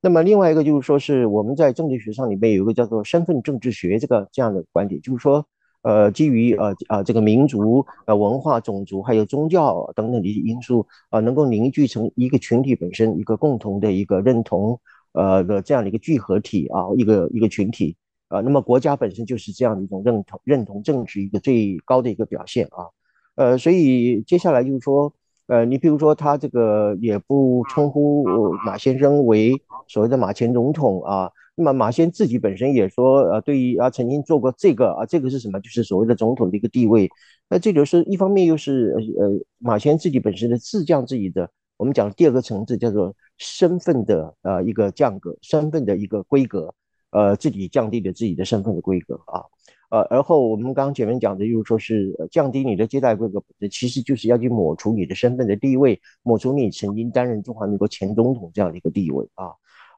[0.00, 5.46] 那么另外一个就是说是我们在政治学上里面有一个叫做身份政治学这个这样的观点，就是说。
[5.82, 14.78] 呃，基于呃啊这个民族、呃文化、种族还有宗教等等的因素啊，能够凝聚成一个群体本身一个共同的一个认同
[15.12, 17.96] 呃的这样的一个聚合体啊，一个一个群体
[18.30, 22.88] 啊，那么国家本身就是这样的一种认同认同政治一个最高的一个表现啊，
[23.34, 25.12] 呃，所以接下来就是说，
[25.48, 28.24] 呃，你比如说他这个也不称呼
[28.64, 31.30] 马先生为所谓的马前总统啊。
[31.56, 35.60] 那么马先自己本身也说，呃，对于啊曾经做过这个啊，这个是什么？
[35.60, 37.10] 就是所谓的总统的一个地位。
[37.50, 39.28] 那这就是一方面，又是呃
[39.58, 46.72] 马先自己本身的自降自己的，我们讲第二个层次叫做身份的呃一个降格，身份的一个规格，
[47.10, 49.44] 呃自己降低了自己的身份的规格啊，
[49.90, 59.50] 呃而后我们刚刚前面讲的，就是说是降低你的接待规格，其实就是要去抹除你的身份的地位，抹除你曾经担任中华民国前总统这样的一个地位啊。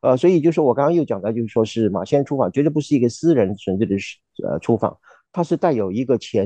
[0.03, 3.95] 呃，所以就是我刚刚又讲到，就是说是马先出访，绝对不是一个私人纯粹的
[4.43, 4.99] 呃出访，
[5.31, 6.45] 它是带有一个前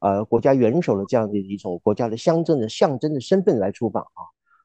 [0.00, 4.20] 呃国家元首的这样的一种国家的象征的象征的身份来出访啊，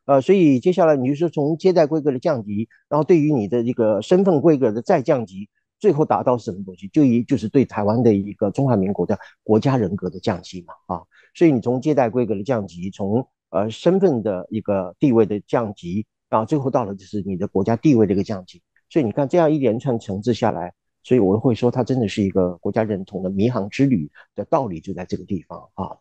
[0.06, 5.50] 呃，所以接下来你就说从接待规格的降级，然后对于你的一个身份规格的再降级，
[5.80, 6.88] 最后达到什么东西？
[6.90, 16.06] 就一就是对台湾的一个中华民国的国家人格的降级嘛啊，所以你从接待规格的降级，从呃身份的一个地位的降级。
[16.30, 20.74] 啊，最后到了就是你的国家地位的一个降级，所以你看这样一连串层次下来，
[21.04, 25.96] 所以我会说它真的是一个国家认同的迷航之旅的道理就在这个地方啊，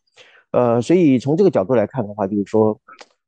[0.53, 2.80] 呃，所以从这个角度来看的话，就是说，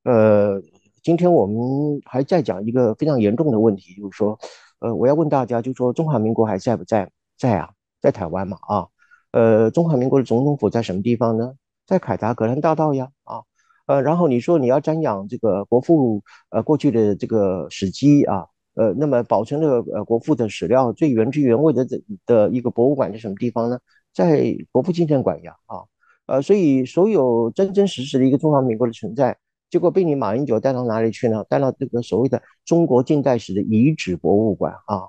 [0.04, 0.60] 呃，
[1.02, 4.38] 今天我们还在讲一个非常严重的问题，就是说，
[4.80, 7.10] 呃，我要问大家，就是说中华民国还在不在？
[7.36, 8.86] 在啊，在台湾嘛啊，
[9.32, 11.54] 呃，中华民国的总统府在什么地方呢？
[11.86, 13.42] 在凯达格兰大道呀啊。
[13.86, 23.78] 呃，然后你说你要瞻仰这个国父呃过去的这个史迹啊，呃，那么保存了呃国父的史料最原汁原味的的的一个博物馆在什么地方呢？
[24.12, 25.82] 在国父纪念馆呀，啊，
[26.26, 29.36] 呃，所以所有真真实实的一个中华民国的存在，
[29.74, 31.44] 结果被你马英九带到哪里去呢？
[31.48, 35.02] 带到这个所谓的中国近代史的遗址博物馆啊，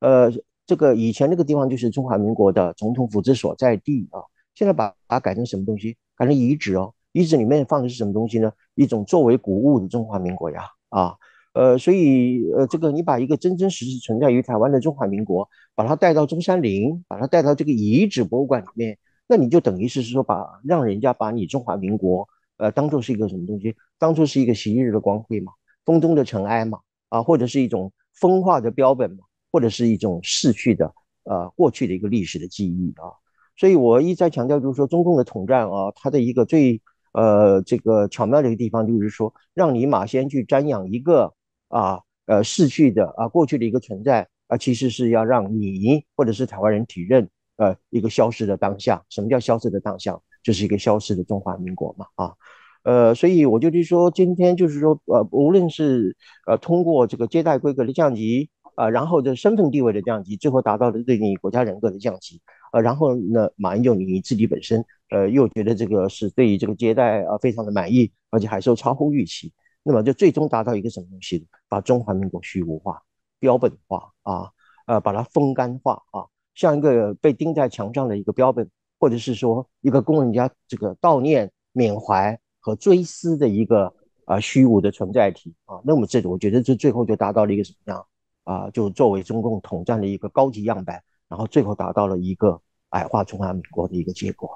[0.00, 0.30] 呃，
[0.66, 4.20] 这个以前那个地方就是中华民国的总统府之所在地啊，
[4.54, 5.96] 现在把它改成什么东西？
[6.18, 6.92] 改成遗址哦。
[7.12, 8.52] 遗址里面放的是什么东西呢？
[8.74, 11.14] 一种作为古物的中华民国呀，啊，
[11.54, 22.28] 呃，所以呃，这个你把一个真真实实存在于台湾的中华民国，把它带到中山陵，把它带到这个遗址博物馆里面，那你就等于是说把让人家把你中华民国，
[22.60, 23.74] 呃，当做是一个什么东西？
[23.98, 25.52] 当做是一个昔日的光辉嘛，
[25.84, 30.92] 风中的尘埃嘛，啊，或者是一种风化的标本嘛，或者是一种逝去的
[31.24, 33.08] 呃过去的一个历史的记忆啊。
[33.56, 36.80] 所以我一再强调，就是说中共的统战啊，它的一个最
[37.12, 41.32] 呃，这个巧妙的一个地方就是说，让你马先去瞻仰一个
[41.68, 49.02] 啊，呃，逝去的啊，过去的一个存在啊，其实是要让你或者是台湾人体认，呃，一个消失的当下。
[49.08, 50.18] 什么叫消失的当下？
[50.42, 52.34] 就是一个消失的中华民国嘛，啊，
[52.82, 56.16] 呃，所以我就是说，今天就是说，呃，无论是
[56.46, 62.40] 呃通过这个接待规格的降级啊，然后的身份地位的降级，最后达到的对你国家人格的降级
[62.72, 64.84] 啊，然后呢，马英九你自己本身。
[65.12, 71.44] 呃，又觉得这个是对于这个接待啊非常的满意，而且还说超乎预期，那么就最终达到一个什么东西？
[71.68, 73.02] 把中华民国虚无化、
[73.40, 74.50] 标本化啊，
[74.86, 76.22] 呃，把它风干化啊，
[76.54, 78.70] 像一个被钉在墙上的一个标本，
[79.00, 83.92] 或者是说一个供人家这个悼念、缅怀和追思的一个
[84.26, 85.80] 啊虚无的存在体啊。
[85.82, 88.06] 那么这我觉得这最后就达到了一个什么样
[88.44, 88.70] 啊？
[88.70, 94.50] 就作为中共统战的一个高级样板，然后最后达到了一个矮化中华民国的一个结果。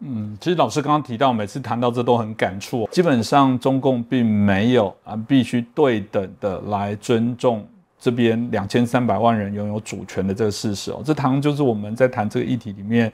[0.00, 2.86] 嗯，其实老师刚刚提到，每次谈到这都很感触。
[2.90, 7.66] 基本上中共并没有啊，必须对等的来尊重
[7.98, 11.00] 这边两千三百万人拥有主权的这个事实哦。
[11.02, 13.10] 这堂就是我们在谈这个议题里面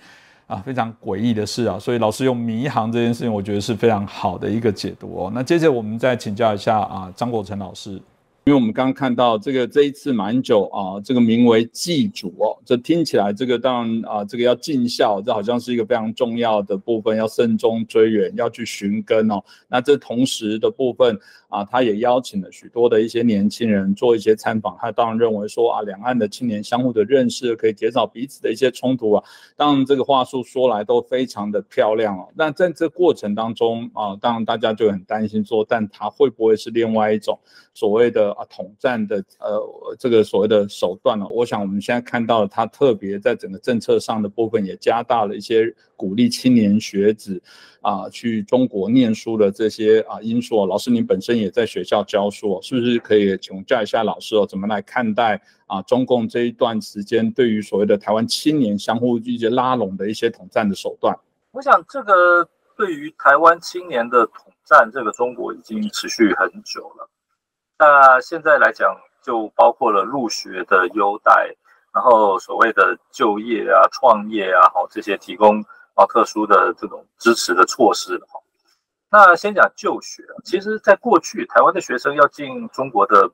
[0.53, 1.79] 啊非常诡异的事啊。
[1.79, 5.31] 所以老师用迷航这件事情，我觉得是非常好的一个解读哦。
[5.35, 8.01] 那接着我们再请教一下啊张国成老师，
[8.45, 19.41] 因为我们刚刚看到这个这一次马英九啊，这个名为祭祖哦，这听起来这个当然啊，这个要尽孝，这好像是一个非常重要的部分，要慎终追远，要去寻根哦。
[19.69, 21.17] 那这同时的部分
[21.47, 29.23] 啊，他也邀请了许多的一些年轻人做一些参访，他当然认为说啊，两岸的青年相互的认识可以减少彼此的一些冲突啊。
[29.55, 32.29] 当然这个话术说来都非常的漂亮哦。
[32.35, 37.39] 那在这过程当中啊，当然大家就很担心说，但他会不会是另外一种
[37.75, 41.27] 所谓的啊统战的呃这个所谓的手段呢？
[41.31, 47.43] 我想我们现在看到了，他特别在整个政策上的部分也加大了一些鼓励青年学子
[47.81, 50.67] 啊去中国念书的这些啊因素。
[50.67, 61.19] 老师，您本身也在学校教书，哦是不是可以请教一下老师哦，怎么来看待啊中共这一段时间对于所谓的台湾青年相互一些拉拢的一些统战的手段？
[61.53, 62.47] 我想这个
[62.77, 67.09] 对于台湾青年的统战，这个中国已经持续很久了。
[67.79, 68.97] 那现在来讲。
[69.25, 71.55] 就包括了入学的优待，
[71.95, 75.65] 然后所谓的就业啊、创业啊，好这些提供
[75.95, 78.41] 啊特殊的这种支持的措施哈。
[79.09, 83.31] 那先讲就学，其实在过去台湾的学生要进中国的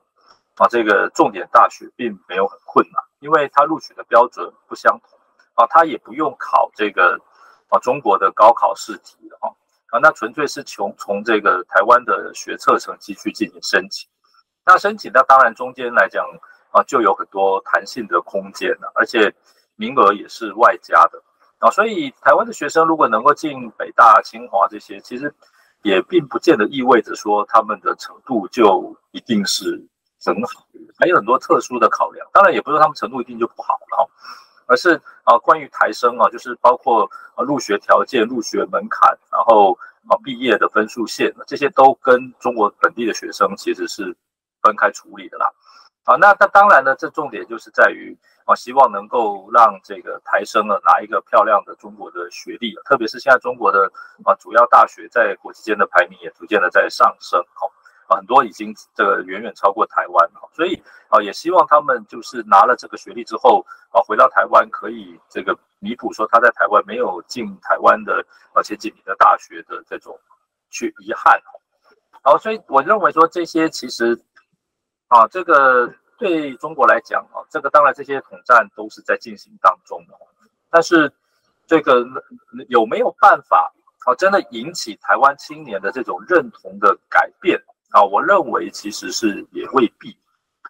[0.57, 5.19] 啊这个重点大学，并没有很困难，因为他录取的标准不相同
[5.55, 7.19] 啊，他也不用考这个
[7.69, 9.51] 啊中国的高考试题哈
[9.89, 14.07] 啊，那纯粹是从从这个台湾的学测成绩去进行申请。
[14.71, 16.23] 那申请，那当然中间来讲
[16.69, 19.33] 啊，就有很多弹性的空间了，而且
[19.77, 21.19] 名额也是外加的
[21.57, 25.33] 啊，所以台湾的学生如果能够进北大、清华这些，其实
[25.81, 29.83] 也并不见得意味着说他们的程度就一定是
[30.23, 30.63] 很好，
[30.99, 32.27] 还有很多特殊的考量。
[32.31, 34.07] 当然，也不是他们程度一定就不好了，
[34.67, 39.75] 而是啊，关于台生啊，就是包括啊入学条件、入学门槛，然后
[40.07, 44.15] 啊毕业的分数线，这些都跟中国本地的学生其实是。
[44.61, 45.51] 分开处理的啦，
[46.05, 53.91] 好，那那当然呢，这重点就是在于啊，希望能够让这个台生呢拿一个漂亮的中国的学历，特别是现在中国的
[54.25, 57.69] 啊主要大学在国际间的排名也逐渐的在上升，哈，
[58.15, 70.19] 很多已经这个远远超过台湾，哈，所以啊也希望他们就是拿了这个学历之后啊回到台湾可以这个弥补说他在台湾没有进台湾的而且几名的大学的这种
[70.71, 71.39] 去遗憾，
[72.23, 74.19] 好，所以我认为说这些其实。
[75.09, 80.13] 啊，这个对中国来讲啊，这个当然这些统战都是在进行当中的，
[80.69, 81.11] 但是
[81.65, 82.05] 这个
[82.67, 83.73] 有没有办法
[84.05, 88.03] 啊，真的引起台湾青年的这种认同的改变啊？
[88.03, 90.15] 我认为其实是也未必，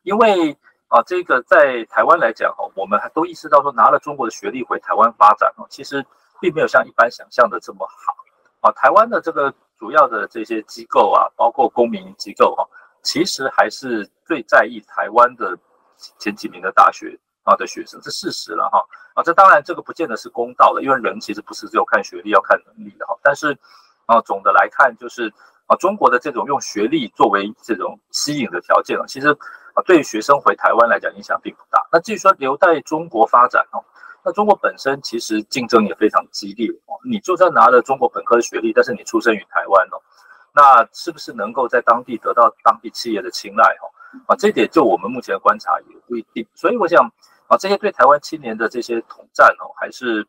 [0.04, 0.56] 因为
[0.88, 6.06] 啊，这个在台湾来讲哈，我们还都意识到说拿了中国的学历回台湾发展哦，其实
[6.40, 8.16] 并没有像一般想象的这么好
[8.62, 8.72] 啊。
[8.72, 12.64] 台湾的这个主要的这些机构啊，包括公民机构啊。
[13.02, 15.58] 其实还是最在意台湾的
[16.18, 18.86] 前几名的大学啊的学生是事实了哈
[19.16, 23.18] 啊，这当然这个不见得是公道的，因为人其实不是只有看学历，要看能力的哈。
[23.24, 23.58] 但是
[24.06, 25.34] 啊，总的来看就是
[25.68, 29.30] 啊，中国的这种用学历作为这种吸引的条件啊，其实
[29.74, 31.86] 啊对学生回台湾来讲影响并不大。
[31.92, 33.84] 那至于说留在中国发展哦，
[34.24, 37.00] 那中国本身其实竞争也非常激烈哦。
[37.04, 40.02] 你就算拿了中国本科的学历，但是你出生于台湾哦。
[40.60, 43.64] 那是不是能够在当地得到当地企业的青睐？
[43.80, 43.88] 哈
[44.28, 46.46] 啊，这点就我们目前的观察也不一定。
[46.54, 47.10] 所以我想
[47.48, 50.28] 啊，这些对台湾青年的这些统战哦，还是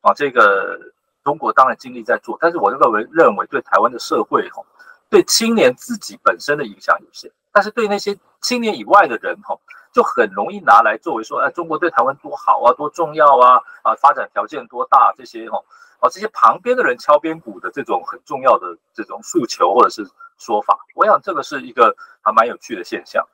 [0.00, 0.76] 啊，这个
[1.22, 4.60] 中国当然尽力在做，但是我认为认为对台湾的社会哈，
[5.08, 9.56] 对青年自己本身的影响有限，但是对那些青年以外的人哈，
[9.98, 15.64] 就很容易拿来作为说，哎，中国对台湾多好啊，多重要啊，啊，发展条件多大这些哦。
[15.98, 21.92] 哦，这些旁边的人敲边鼓的这种很重要的这种诉求或者是说法，我想这个是一个
[22.22, 23.26] 还蛮有趣的现象。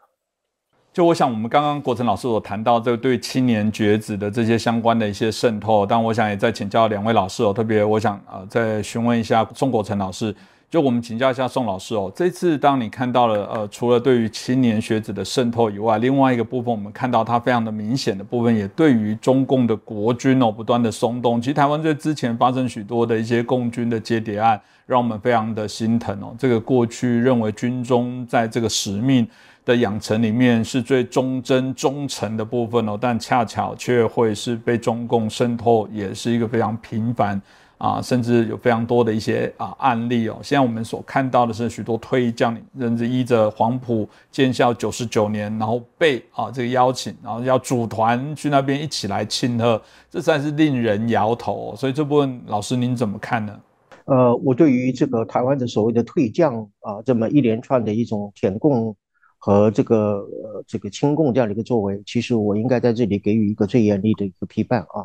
[0.91, 10.35] 就我想，我们刚刚国成老师所谈到这个对青年学子的这些相关的一些渗透，但我想也在请教两位老师哦，特别我想啊，再询问一下宋国成老师。
[10.71, 21.41] 就我们请教一下宋老师哦，这次当你看到了呃，除了对于青年学子的渗透以外，另外一个部分我们看到它非常的明显的部分，也对于中共的国军哦不断的松动。
[21.41, 26.35] 其实台湾在之前发生许多的一些共军的接谍案，让我们非常的心疼哦。
[26.37, 29.25] 这个过去认为军中在这个使命
[29.65, 37.41] 的养成里面是最忠贞忠诚的部分哦，但恰巧却会是被中共渗透，也是一个非常频繁。
[37.85, 40.39] 啊，甚至有非常多的一些啊案例哦。
[40.43, 51.74] 现在我们所看到的是许多退役将领，甚至依着黄埔建校九十九年，然后被啊这个邀请，然后要组团去那边一起来庆贺，这才是令人摇头。
[51.76, 53.61] 所以这部分老师您怎么看呢？
[54.07, 58.97] 呃，我对于这个台湾的所谓的退将啊，这么一连串的一种填共
[59.39, 65.05] 和这个呃这个亲共这样的一个作为，其实我应该在这里给予一个最严厉的一个批判啊。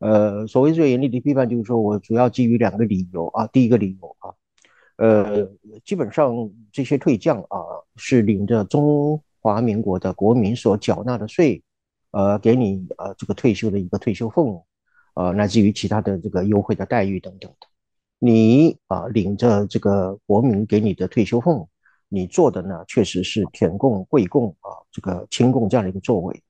[0.00, 3.46] 呃，所谓最严厉的批判，就是说我主要基于两个理由啊。
[3.46, 4.34] 第一个理由啊，
[4.96, 5.48] 呃，
[5.84, 6.34] 基本上
[6.72, 7.58] 这些退将啊
[7.96, 11.62] 是领着中华民国的国民所缴纳的税，
[12.10, 14.60] 呃，给你呃这个退休的一个退休俸，
[15.14, 17.66] 呃，乃至于其他的这个优惠的待遇等等的。
[18.18, 21.68] 你啊领着这个国民给你的退休俸。
[22.12, 26.42] 你做的呢，确实是舔共、贵共啊，这个亲共这样的一个作为，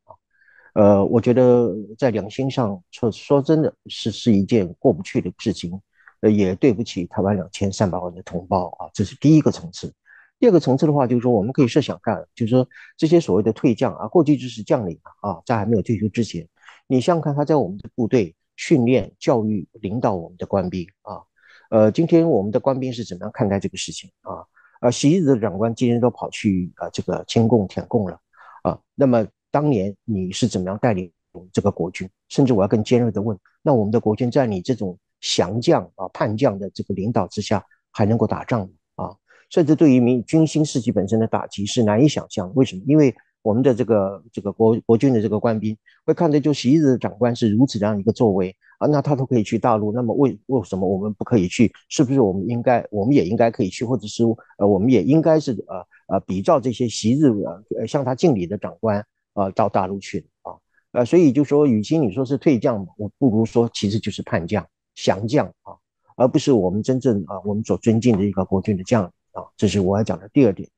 [0.75, 5.81] 呃，我觉得在良心上说说真的是是一件过不去的事情，
[6.21, 9.93] 呃，也对不起台湾两千三百万的同胞啊，这是第一个层次。
[10.39, 12.67] 第二个层次的话，就是说我们可以设想看，就是说
[12.97, 16.49] 这些所谓的退将啊，过去就是将领啊，在还没有退休之前，
[16.87, 21.21] 你想想看他在我们的部队训练、教育、领导我们的官兵啊，
[21.71, 24.47] 呃，今天我们的官兵是怎么样看待这个事情啊？
[24.81, 28.19] 啊，习子的长官今天都跑去啊，这个亲共舔共了
[28.63, 28.79] 啊。
[28.95, 31.11] 那么当年你是怎么样带领
[31.53, 32.09] 这个国军？
[32.29, 38.69] 甚至我要更尖锐的问，那我们的国军在你这种降将啊、叛将的这个领导之下，还能够打仗吗？
[39.05, 39.17] 啊，
[39.49, 42.53] 甚至对于民军心士气本身的打击是难以想象。
[42.55, 42.83] 为什么？
[42.87, 48.55] 因为我们的这个这个国国军的这个官兵会看着就习日的长官是如此这样一个作为。
[48.79, 51.71] 啊，那他都可以去大陆，那么为为什么我们不可以去？
[51.91, 54.25] 是不是我们应该，我们也应该可以去，或者是
[54.57, 57.27] 呃，我们也应该是呃呃，比照这些昔日
[57.79, 60.55] 呃向他敬礼的长官啊，到大陆去啊？
[60.93, 65.77] 呃，所以就说，与其你说是退将，我不如说其实就是叛将、降将啊，
[66.17, 69.45] 而不是我们真正啊我们所尊敬的一个国军的将领啊。
[69.57, 70.69] 这是我要讲的第二点。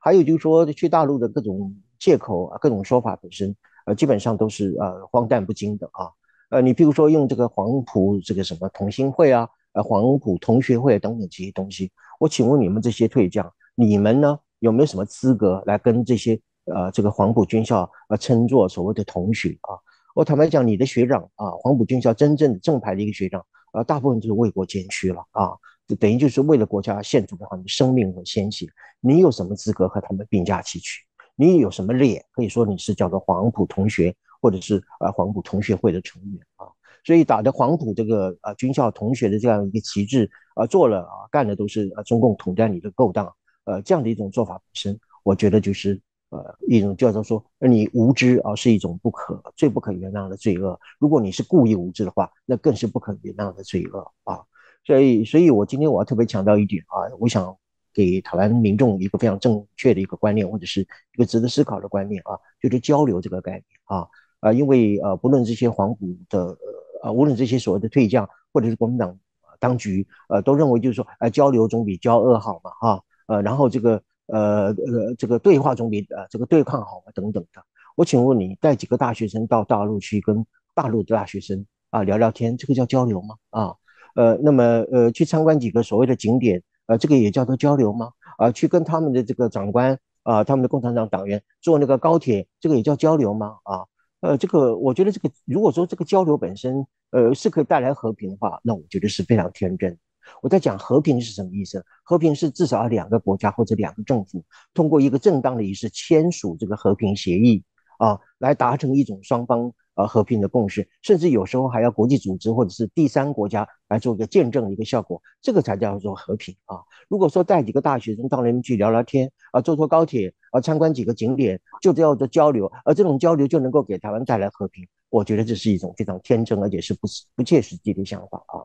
[0.00, 6.08] 还有就是说，去大陆的各种借口啊，各种说法本身，呃，基本上都是呃荒诞不经的啊。
[6.48, 16.40] 呃，你比如说用这个黄埔这个什么同心会啊，呃，黄埔同学会等等这些东西，我请问你们这些退将，你们呢有没有什么资格来跟这些
[16.74, 19.78] 呃这个黄埔军校呃称作所谓的同学啊？
[20.14, 25.50] 我坦白讲，你的学长啊，黄埔军校真正正牌的一个学长啊，大部分就是为国捐躯了啊，
[25.86, 28.66] 就等于就是为了国家献出了他们生命和鲜血，
[29.00, 31.02] 你有什么资格和他们并驾齐驱？
[31.36, 34.14] 你有什么脸可以说你是叫做黄埔同学？
[34.42, 36.64] 或者是呃黄埔同学会的成员啊，
[37.04, 43.30] 所以打着黄埔这个呃军校同学的这样一个旗帜啊，做了啊干的都是呃中共统战里的勾当，
[43.64, 46.00] 呃这样的一种做法本身，我觉得就是
[46.30, 50.78] 呃一种叫做说你无知啊是一种不可最不可原谅的罪恶。
[50.98, 54.40] 如果你是故意无知的话，那更是不可原谅的罪恶啊。
[54.84, 57.54] 所以，所以我今天我要特别强调一点啊，我想
[57.92, 64.08] 给台湾民众一个非常正确的一个观念，或者是一个值得思考的观念啊，就是交流这个概念啊。
[64.40, 66.56] 啊，因为呃，不论这些黄埔的
[67.02, 69.18] 呃，无论这些所谓的退将，或者是国民党
[69.58, 74.02] 当局，呃，都认为就是说，呃，交流总比交恶好嘛，哈，呃，然后这个
[74.32, 77.62] 呃呃，这个对话总比呃这个对抗好嘛，等等的。
[77.96, 83.34] 我请问你，带几个大学生到大陆去跟大陆的大学生啊聊聊天，这个叫交流吗？
[83.50, 83.74] 啊，
[84.14, 88.10] 呃，那么呃，去参观几个所谓的景点，呃，这个也叫做交流吗？
[88.38, 93.56] 啊，去跟他们的这个长官啊，他们的共产党党员坐那个高铁，这个也叫交流吗？
[93.64, 93.84] 啊？
[94.20, 99.98] 呃，这个我觉得这个如果说这个交流本身，呃，是可以带来和平的话，那我觉得是非常天真。
[100.42, 101.84] 我在讲和平是什么意思？
[102.02, 104.44] 和平是至少要两个国家或者两个政府
[104.74, 107.62] 通过一个正当的仪式签署这个和平协议
[107.98, 109.72] 啊，来达成一种双方。
[109.96, 116.78] 呃，和平的共识，甚至有时候还要国际组织或者是第三国家来做一个见证的一个效果，这个才叫做和平啊。
[117.08, 127.00] 如果说带几个大学生到那边去聊聊天啊，坐坐高铁啊，参观几个景点，就叫做交流，而这种交流就能够给台湾带来和平，我觉得这是一种非常天真而且是不
[127.34, 128.62] 不切实际的想法啊。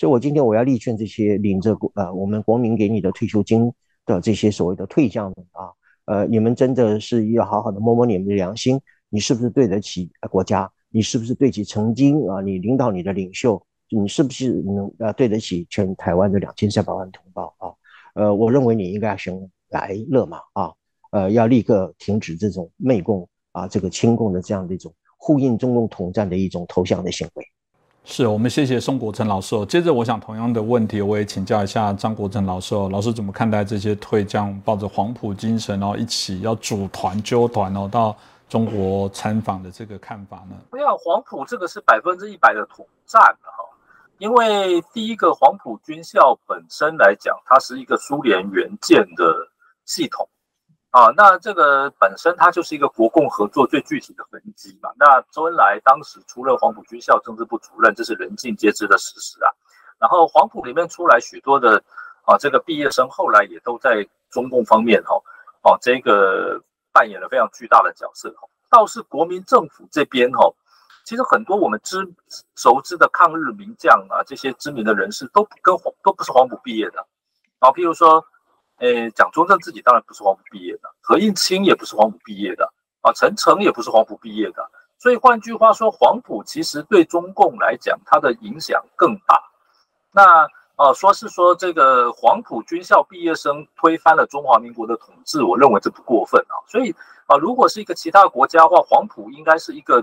[0.00, 3.70] 所以我今天我要力劝这些领着呃我们国民给你的退休金
[4.06, 5.68] 的这些所谓的退将们啊，
[6.06, 8.80] 呃，你们真的是要好好的摸摸你们的良心。
[9.10, 10.72] 你是不是对得起国家？
[10.88, 13.62] 你是不是对得起曾经啊，你领导你的领袖？
[13.90, 17.68] 你是不是能呃对得起全台湾的两千三百万同胞啊？
[18.14, 19.38] 呃，我认为你应该要选
[19.68, 20.72] 来勒马啊，
[21.10, 27.44] 呃，要立刻停止这种媚共啊，这个亲共的这样的一种呼应中共统战的一种投降的行为。
[28.04, 29.64] 是我们谢谢宋国成老师哦。
[29.64, 32.88] 接着，我想同样的问题，我也请教一下张国成老师哦。
[32.90, 38.16] 老师怎么看待这些退将抱着黄埔精神，然后一起要组团纠团哦到？
[38.50, 40.56] 中国参访的这个看法呢？
[40.72, 43.62] 我想黄埔这个是百分之一百的统战哈，
[44.18, 49.32] 因为第一个黄埔军校本身来讲，它是一个苏联援建的
[49.84, 50.28] 系统
[50.90, 54.90] 啊，那这个本身它就是一个国共合作最具体的痕迹嘛。
[54.98, 59.50] 那周恩来当时出任黄埔军校政治部主任，这是人尽皆知的事实啊。
[59.98, 61.82] 然后黄埔里面出来许多的
[62.24, 65.14] 啊这个毕业生，后来也都在中共方面哈，
[65.62, 66.60] 哦这个。
[66.92, 68.34] 扮演了非常巨大的角色。
[68.68, 70.52] 倒是国民政府这边哈，
[71.04, 72.04] 其实很多我们知
[72.56, 77.06] 熟知的抗日名将啊，这些知名的人士都跟黄都不是黄埔毕业的
[77.60, 77.70] 啊。
[77.70, 78.26] 譬如说，
[78.80, 82.70] 诶，蒋中正自己当然不是黄埔毕业的，何应钦也不是黄埔毕业的
[83.02, 84.70] 啊，陈诚也不是黄埔毕业的。
[84.98, 89.42] 所以换句话说，黄埔其实对中共来讲，它的影响更大。
[90.12, 96.56] 那呃，说是说这个黄埔军校毕业生推翻了中华民国的统治，我认为这不过分啊。
[96.66, 96.94] 所以
[97.26, 100.02] 啊，如果是一个其他国家的话，黄埔应该是一个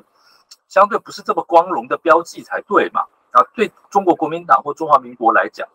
[0.67, 3.01] 相对不是这么光荣的标记才对嘛。
[3.31, 5.67] 啊，对中国国民党或中华民国来讲，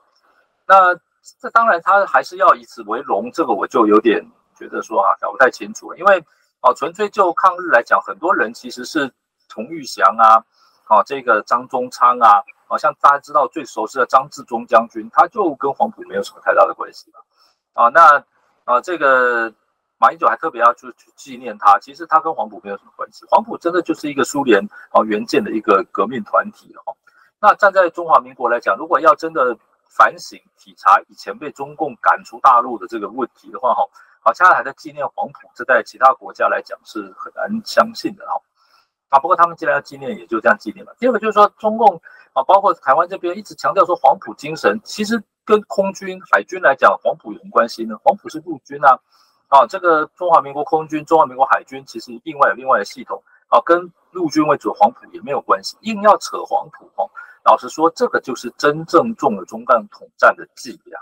[0.67, 0.95] 那
[1.41, 4.25] 这当然他还是要以此为荣，这个我就有点
[4.57, 6.25] 觉得说啊，搞不太清楚，因为。
[6.65, 9.13] 哦，纯粹就抗日来讲，很多人其实是
[9.49, 10.39] 童玉祥啊，
[10.87, 17.25] 哦，这个张宗昌啊，好像大家知道最熟悉的张自忠将军，他就跟黄埔没有什么太大的关系了。
[17.73, 18.25] 啊，那
[18.63, 19.53] 啊，这个
[19.99, 23.27] 马英九还特别要去去纪念他，其实他跟黄埔没有什么关系。
[23.29, 26.95] 黄埔真的就是一个苏联啊援建的一个革命团体哦。
[27.41, 29.59] 那站在中华民国来讲，如果要真的
[29.97, 33.83] 反省体察以前被中共赶出大陆的这个问题的话，哈。
[34.25, 38.41] 好，现在还在纪念黄埔，这在其他国家来讲是很难相信的哈。
[39.09, 40.95] 啊，不过他们既然要纪念，也就这样纪念了。
[40.99, 42.01] 第二个就是说，中共
[42.33, 47.97] 啊，包括台湾这边一直强调说黄埔精神，其实跟空军、海军来讲，黄埔有什么关系呢？
[48.05, 48.97] 黄埔是陆军啊，
[49.49, 55.77] 啊，这个中华民国空军、中华民国海军其实另外有另外的系统啊，跟陆军为主，黄埔也没有关系。
[55.81, 57.11] 硬要扯黄埔哦，
[57.45, 61.01] 老实说，这个就是真正中了中共统战的伎俩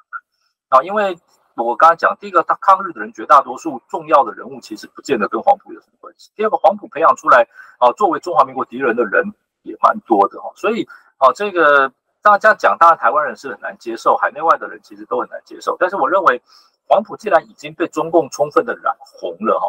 [0.71, 1.19] 啊，因为。
[1.57, 6.31] 我刚才讲，第一个，他抗日的人绝大多数重要的人物其实不见得跟黄埔有什么关系。
[6.35, 7.47] 第二个，黄埔培养出来
[7.79, 9.23] 啊，作为中华民国敌人的人
[9.63, 10.51] 也蛮多的哈。
[10.55, 10.89] 所以
[11.19, 11.93] 啊，这个
[12.23, 15.77] 大家讲，当然台湾人是很难接受，海内外的人其实都很难接受。
[15.79, 16.41] 但是我认为，
[16.89, 19.69] 黄埔既然已经被中共充分的染红了哈，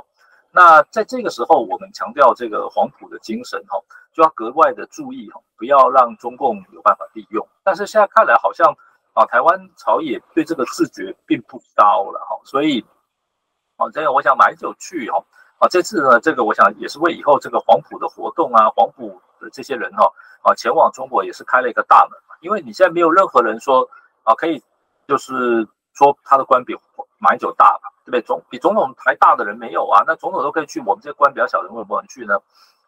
[0.51, 3.79] 那在这个时候，我们强调这个黄埔的精神哈，
[4.13, 7.47] 就要格外的注意哈，不要让中共有办法利用。
[7.63, 8.75] 但是现在看来好像。
[9.13, 12.79] 啊，台湾朝野对这个自觉并不高了哈，所以，
[13.75, 15.21] 啊，这个我想买酒去哈，
[15.59, 20.09] 啊，这次呢，这个我想也是为以后这个黄埔的活动啊，黄埔的这些人哈，
[20.43, 23.85] 啊，前往中国也是开了一个大门嘛，因为你现在没有任何人说
[24.23, 24.63] 啊，可以
[25.05, 26.73] 就是说他的官比
[27.21, 28.21] 买酒大吧，对不对？
[28.21, 32.33] 总比总统还大的人没有啊，那总统都可以去，我们这些官比较小的人为什么不能去呢？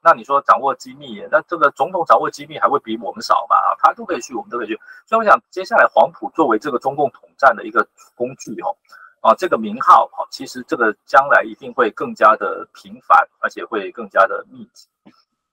[0.02, 3.56] 那你说掌握机密，那这个总统掌握机密还会比我们少吗？
[3.80, 4.78] 他都可以去，我们都可以去。
[5.06, 8.76] 所以我想，接下来黄埔作为这个中共统战的一个工具，哦，
[9.22, 14.90] 啊，这个名号，哈，其实这个将来一定会更加的频繁，而且会更加的密集。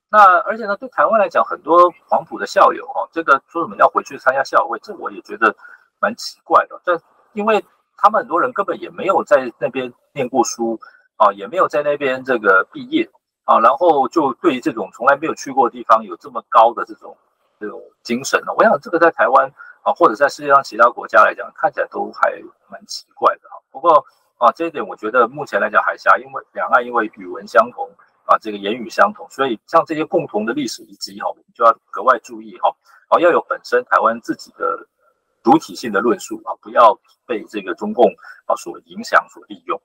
[0.09, 5.55] 那而且呢，对台湾来讲，很多黄埔的校友，哈，这个说什么要回去参加校友会，这我也觉得
[6.01, 6.77] 蛮奇怪的。
[6.83, 6.99] 这
[7.31, 7.63] 因为
[7.97, 10.79] 他们很多人根本也没有在那边念过书，
[11.17, 13.09] 啊，也没有在那边这个毕业。
[13.43, 17.17] 啊，然后就对于这种从来没有去过的地方有这么高的这种
[17.59, 18.53] 这种精神呢？
[18.55, 22.31] 我想这个在台湾啊，或者在世界上其他国家来讲，看起来都还
[22.69, 23.59] 蛮奇怪的哈。
[23.71, 24.05] 不过
[24.37, 27.89] 啊，这一点我觉得目前来讲，海峡因为两岸因为语文相同
[28.25, 32.69] 啊，这个言语相同，所以像这些共同的历史遗迹哈，我们就要格外注意哈。
[33.09, 34.87] 啊，要有本身台湾自己的
[35.43, 36.93] 主体性的论述啊，不要
[37.25, 38.05] 被这个中共
[38.45, 39.79] 啊所影响、所利用。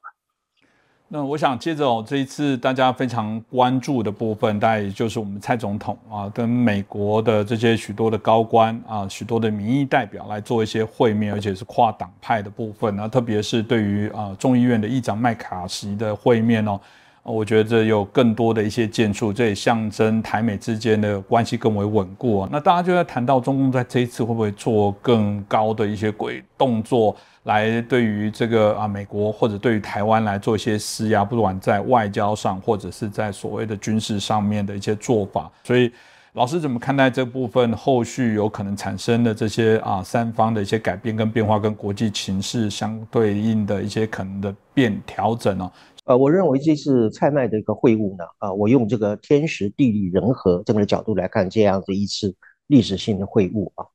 [1.08, 16.80] 那我想接着哦，这一次大家非常关注的部分，大概也就是我们蔡总统啊，跟美国的这些许多的高官啊，许多的民意代表来做一些会面，而且是跨党派的部分啊，特别是对于啊众议院的议长麦卡锡的会面哦，
[17.26, 22.46] 我觉得这有更多的一些建树，这也象征台美之间的关系更为稳固。
[22.52, 27.16] 那大家就在谈到中共在这一次会不会做更高的一些鬼动作？
[27.42, 35.92] 来对于这个啊美国或者对于台湾来做一些施压，不管在外交上或者是在所谓的军事上面的一些做法，所以
[36.32, 45.70] 老师怎么看待这部分后续有可能产生的这些啊三方的一些改变跟变化，跟国际情势相对应的一些可能的变调整呢？
[46.06, 52.32] 呃，我认为这次蔡麦的一个会晤呢，啊，我用这个天时地利人和这个角度来看这样的一次
[52.68, 53.86] 历史性的会晤啊，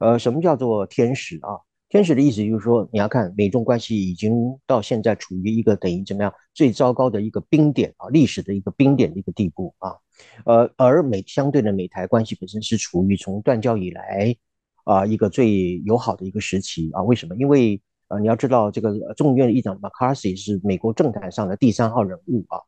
[0.00, 1.60] 呃，什么叫做天时啊？
[1.90, 9.92] 天使的意思就是说，你要看美中关系已经到现在处于一个等于怎么样最糟糕的一个冰点啊，历史的一个冰点的一个地步啊。
[10.46, 14.34] 呃，而美相对的美台关系本身是处于从断交以来
[14.84, 17.02] 啊一个最友好的一个时期啊。
[17.02, 17.36] 为什么？
[17.36, 22.58] 因为呃你要知道这个众议院议长 McCarthy 是美国政坛上的第三号人物啊。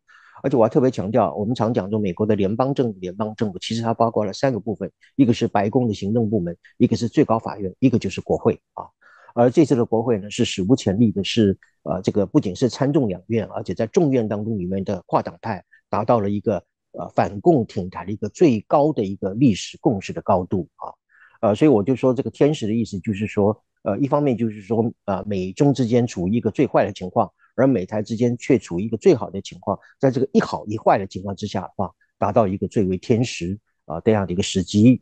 [0.42, 8.84] 而且我还特别强调，我们常讲说美国的联邦政府，联邦政府其实它包括了三个部分，一个是白宫的行政部门，一个是最高法院，一个就是国会啊。
[9.34, 16.56] 而这次的国会呢，是史无前例的，是呃，这个不仅是参众两院，而且在众院当中里面的跨党派达到了一个
[16.92, 20.88] 呃反共挺台的一个最高的一个历史共识的高度啊，
[21.42, 35.00] 呃，所以我就说这个天使的意思就是说，呃，一方面就是说，呃，美中之间处于一个最坏的情况，而美台之间却处于一个最好的情况，在这个一好一坏的情况之下的话，达到一个最为天时啊这样的一个时机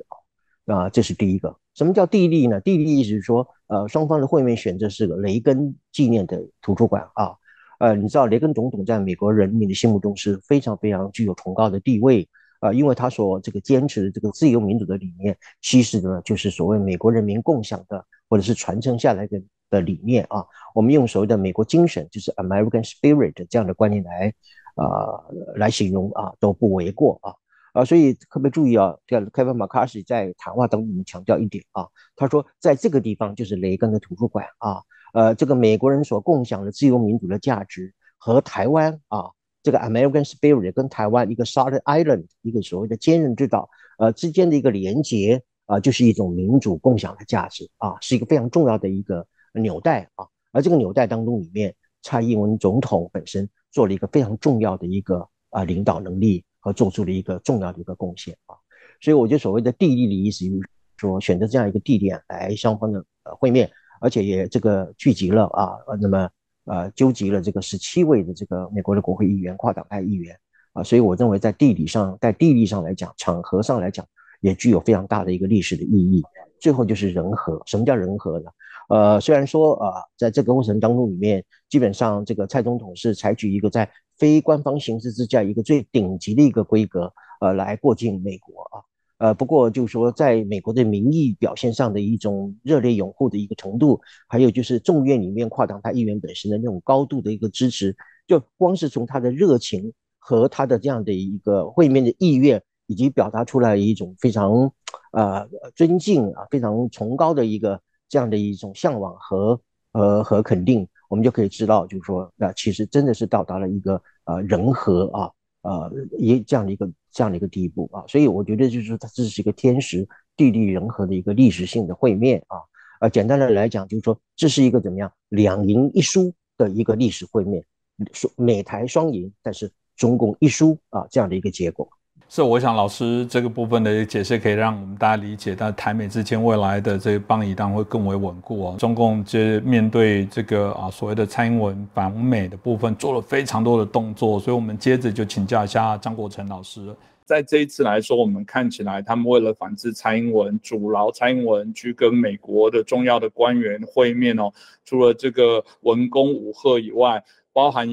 [0.67, 1.57] 啊，啊，这是第一个。
[1.75, 2.61] 什么叫地利呢？
[2.61, 7.35] 地利意思是说，呃，双方的会面选择是个雷根纪念的图书馆啊，
[7.79, 12.29] 呃，你知道雷根总统在美国人民的心目中是非常非常具有崇高的地位
[12.61, 20.45] 啊，因为他所这个坚持的这个自由民主的理念，其实呢就是所谓美国人民共享的或者是传承下来的的理念啊。
[20.75, 24.33] 我们用所谓的美国精神，就是 American Spirit 这样的观念来
[24.75, 25.25] 啊
[25.57, 27.35] 来形容啊，都不为过啊。
[27.75, 31.87] 啊，所以特别注意啊，这个凯文马卡西在谈话当中强调一点啊，
[32.17, 34.83] 他说在这个地方就是雷根的图书馆啊，
[35.13, 39.31] 呃，这个美国人所共享的自由民主的价值和台湾啊，
[39.69, 43.69] 这个 American Spirit 跟台湾一个 Solid Island 一个所谓的坚韧之岛
[43.99, 56.43] 呃之间的一个连接啊，就是一种民主共享的价值啊，是一个非常重要的一个纽带啊，而这个纽带当中里面，蔡英文总统本身做了一个非常重要的一个啊领导能力。
[56.61, 58.57] 和做出了一个重要的一个贡献啊，
[59.01, 63.71] 所以我觉得所谓的地利的意思就是说，选择这样一个地点来双方的呃会面，
[64.01, 66.29] 而且也这个聚集了啊，那么
[66.69, 70.39] 呃纠集了这个十七位的这个美国的国会议员、跨党派议员
[70.73, 74.07] 啊，所以我认为在地理上、在地理上来讲，场合上来讲，
[74.41, 76.23] 也具有非常大的一个历史的意义。
[76.61, 78.51] 最后就是人和，什么叫人和呢？
[78.89, 88.83] 呃，虽然说啊，在这个过程当中里面，基本上这个蔡总统是采取一个在非官方形式之下一个最顶级的一个规格，呃，来过境美国啊，
[89.19, 97.97] 呃，不过就是说，在美国的民意表现上的一种热烈拥护的一个程度，还有就是众院里面跨党派议员本身的那种高度的一个支持，
[98.27, 104.73] 就光是从他的热情和他的这样的一个会面的意愿，以及表达出来一种非常
[105.13, 107.81] 呃尊敬啊，非常崇高的一个。
[108.11, 109.61] 这样的一种向往和
[109.93, 115.31] 呃和肯定，我们就可以知道，就是说，那其实真的是到达了一个呃人和啊
[115.63, 120.07] 呃一这样的一个这样的一个地步啊，所以我觉得就是说，它这是一个天时
[120.37, 122.59] 地利人和的一个历史性的会面啊，
[123.01, 127.65] 呃，简单的来讲，就是说这是一个怎么样两赢一输的一个历史会面，
[128.13, 131.89] 说美台双赢，但是中共一输啊这样的一个结果。
[132.31, 138.77] 是，我想老师这个部分的解释可以让我们大家理解，但台美之间未来的这个邦谊当会更为稳固哦。
[138.79, 146.95] 中共接面对这个啊所谓的蔡英文反美的部分做了非常多的动作，所以我们接着就请教一下张国成老师，
[147.25, 154.53] 在这一次来说，我们看起来他们为了反制蔡英文，阻挠蔡英文去跟美国的重要的官员会面哦，
[154.85, 157.25] 除了这个文攻武赫以外。
[157.59, 157.89] 包含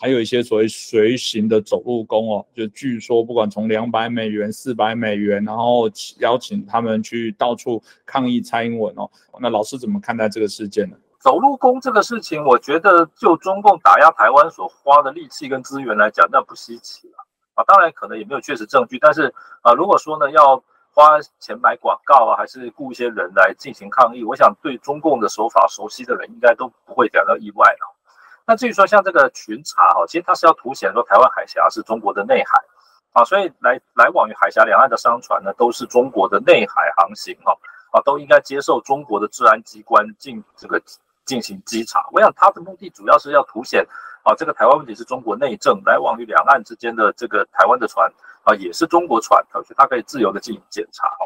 [0.00, 5.90] 还有一些所谓随行的走路工哦，就据说不管从两百美元、四百美元，然后
[6.20, 9.10] 邀请他们去到处抗议蔡英文哦。
[9.38, 10.96] 那老师怎么看待这个事件呢？
[11.18, 17.14] 走路工这个事情，我觉得就中共打压台湾所花的力气跟资源来讲，那不稀奇了
[17.56, 17.64] 啊。
[17.64, 19.30] 当然可能也没有确实证据，但是
[19.60, 20.56] 啊，如果说呢要
[20.94, 27.99] 花钱买广告啊，还是雇一些人来进行抗议，我想对中共的手法熟悉的人应该都不会感到意外了。
[28.50, 32.60] 那至于说像这个巡查哈，其实它是要凸显说台湾海峡是中国的内海
[33.12, 37.56] 啊，所以来来往于海峡两岸的商船呢，都是中国的内海航行哈
[37.92, 40.82] 啊，都应该接受中国的治安机关进这个
[41.24, 42.04] 进行稽查。
[42.10, 43.86] 我想它的目的主要是要凸显
[44.24, 48.12] 啊，这个台湾问题是中国内政，来往于两岸之间的这个台湾的船
[48.42, 51.18] 啊，也是中国船，所以它可以自由的进行检查哈。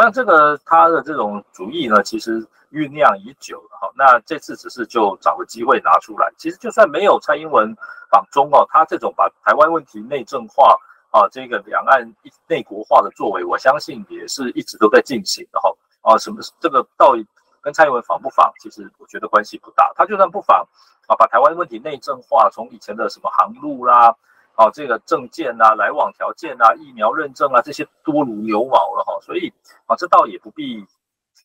[0.00, 2.46] 我想这个他的这种主意呢，其实。
[2.70, 6.32] 酝酿已久了哈，那这次只是就找个机会拿出来。
[6.38, 7.76] 其实就算没有蔡英文
[8.08, 10.78] 访中哦，他这种把台湾问题内政化
[11.10, 12.14] 啊，这个两岸
[12.46, 15.68] 内国化的作为，我相信也是一直都在进行的哈。
[16.02, 17.26] 啊，什么这个到底
[17.60, 19.92] 跟蔡英文访不访，其实我觉得关系不大。
[19.96, 20.64] 他就算不访
[21.08, 24.14] 啊，把台湾问题内政化，从以前的什么航路啦，
[24.60, 29.18] 哦这个证件啊、来往条件啊、疫苗认证啊这些多如牛毛了哈。
[29.22, 29.52] 所以
[29.86, 30.84] 啊，这倒也不必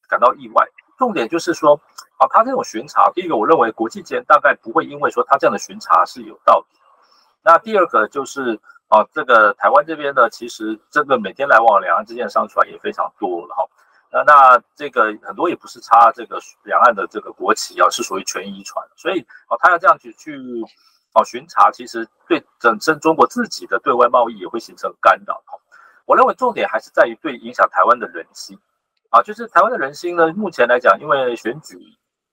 [0.10, 0.68] 感到意外。
[0.98, 1.80] 重点就是说，
[2.18, 6.80] 啊，他这种巡查，第一个，我认为国际间大概不会因为说他这样的巡查是有道理。
[7.42, 13.66] 那第二个就是，啊，这个台湾这边呢，其实这个每天来往两岸之间的商船也非常多了哈。
[14.12, 20.40] 那那这个很多也不是插这个两岸的这个国旗啊，是属于权益船，所以啊，他要这样去去
[21.16, 25.42] 哦巡查，其实对整身中国自己的对外贸易也会形成干扰。
[26.06, 28.56] 我认为重点还是在于对影响台湾的人心。
[29.10, 31.80] 啊，就是台湾的人心呢，目前来讲，因为选举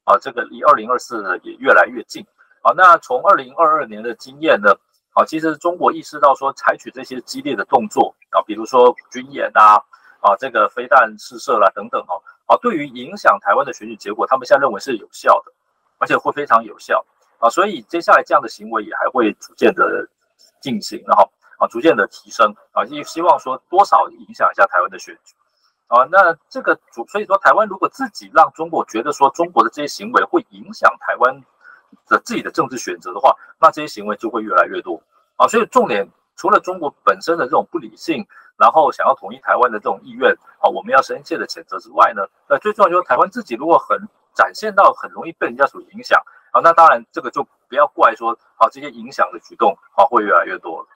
[0.04, 2.26] 啊，这个离二零二四也越来越近。
[2.62, 4.74] 啊，那从二零二二年的经验呢，
[5.12, 9.76] 啊，其实中国意识到说采取这些激烈的动作啊，比如说军演啊，
[10.20, 15.52] 啊，这个飞弹试射啦等等哦，啊，对于影响台湾的选举结果，他们现在认为是有效的，
[15.98, 17.04] 而且会非常有效
[17.42, 20.08] 啊，所以接下来这样的行为也还会逐渐的
[20.60, 21.28] 进行，然后
[21.58, 25.34] 啊，逐渐的提升啊，希希望说多少影响一下台湾的选举。
[25.88, 31.42] 啊，那这个主，所以说台湾如果自己让中国觉得说中国的这些行为会影响台湾
[32.06, 35.02] 的自己的政治选择的话，那这些行为就会越来越多
[35.36, 35.46] 啊。
[35.48, 38.24] 所以重点除了中国本身的这种不理性，
[38.56, 43.98] 然后想要统一台湾的这种意愿啊，我们要深切的谴责之外呢，那最重要就是台湾自己如果很
[44.32, 46.18] 展现到很容易被人家所影响
[46.52, 50.88] 好，那当然这个就不要怪说好这些影响的举动好会越来越多了。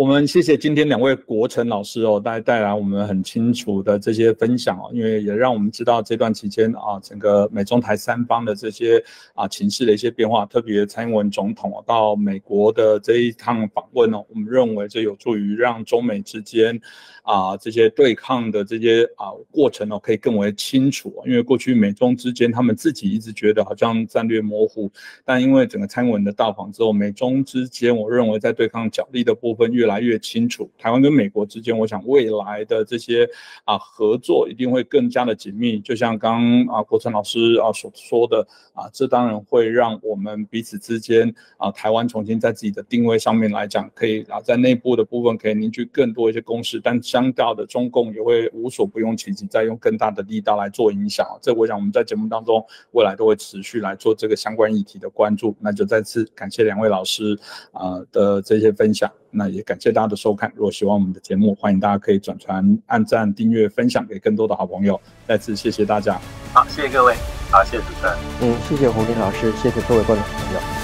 [0.00, 9.04] 我们谢谢今天两位国成老师哦，带带来我们很清楚的这些分享哦，因为也让我们知道这段期间啊，整个美中台三方的这些
[9.34, 16.80] 啊情势的一些变化，特别蔡英文总统哦到美国的这一趟访问哦，我们认为这有助于让中美之间
[17.22, 21.14] 啊这些对抗的这些啊过程哦，可以更为清楚。
[21.26, 24.90] 因为过去美中之间他们自己一直觉得好像战略模糊，
[25.26, 33.28] 但因为整个蔡英文的到访之后，美中之间我认为在对抗角力的部分越来越清楚，台湾跟美国之间，我想未来的这些
[33.64, 35.80] 啊合作一定会更加的紧密。
[35.80, 46.80] 就像刚啊国成老师啊所说的啊，这当然会让我们彼此之间啊台湾重新在自己的定位上面来讲，可以啊在内部的部分可以凝聚更多一些共识。
[46.80, 51.26] 但相较的中共也会无所不用其极，再用更大的力道来做影响。
[51.42, 55.56] 这我想我们在节目当中未来都会持续来做这个相关议题的关注。
[55.60, 57.38] 那就再次感谢两位老师
[57.72, 59.10] 啊的这些分享。
[59.30, 60.52] 那也感谢大家的收看。
[60.54, 65.00] 如果喜欢我们的节目，欢迎大家可以转传、按赞、订阅、分享给更多的好朋友。
[65.26, 66.20] 再次谢谢大家。
[66.52, 67.14] 好，谢谢各位。
[67.50, 68.16] 好，谢谢主持人。
[68.42, 70.79] 嗯，谢谢洪林老师，谢谢各位观众朋友。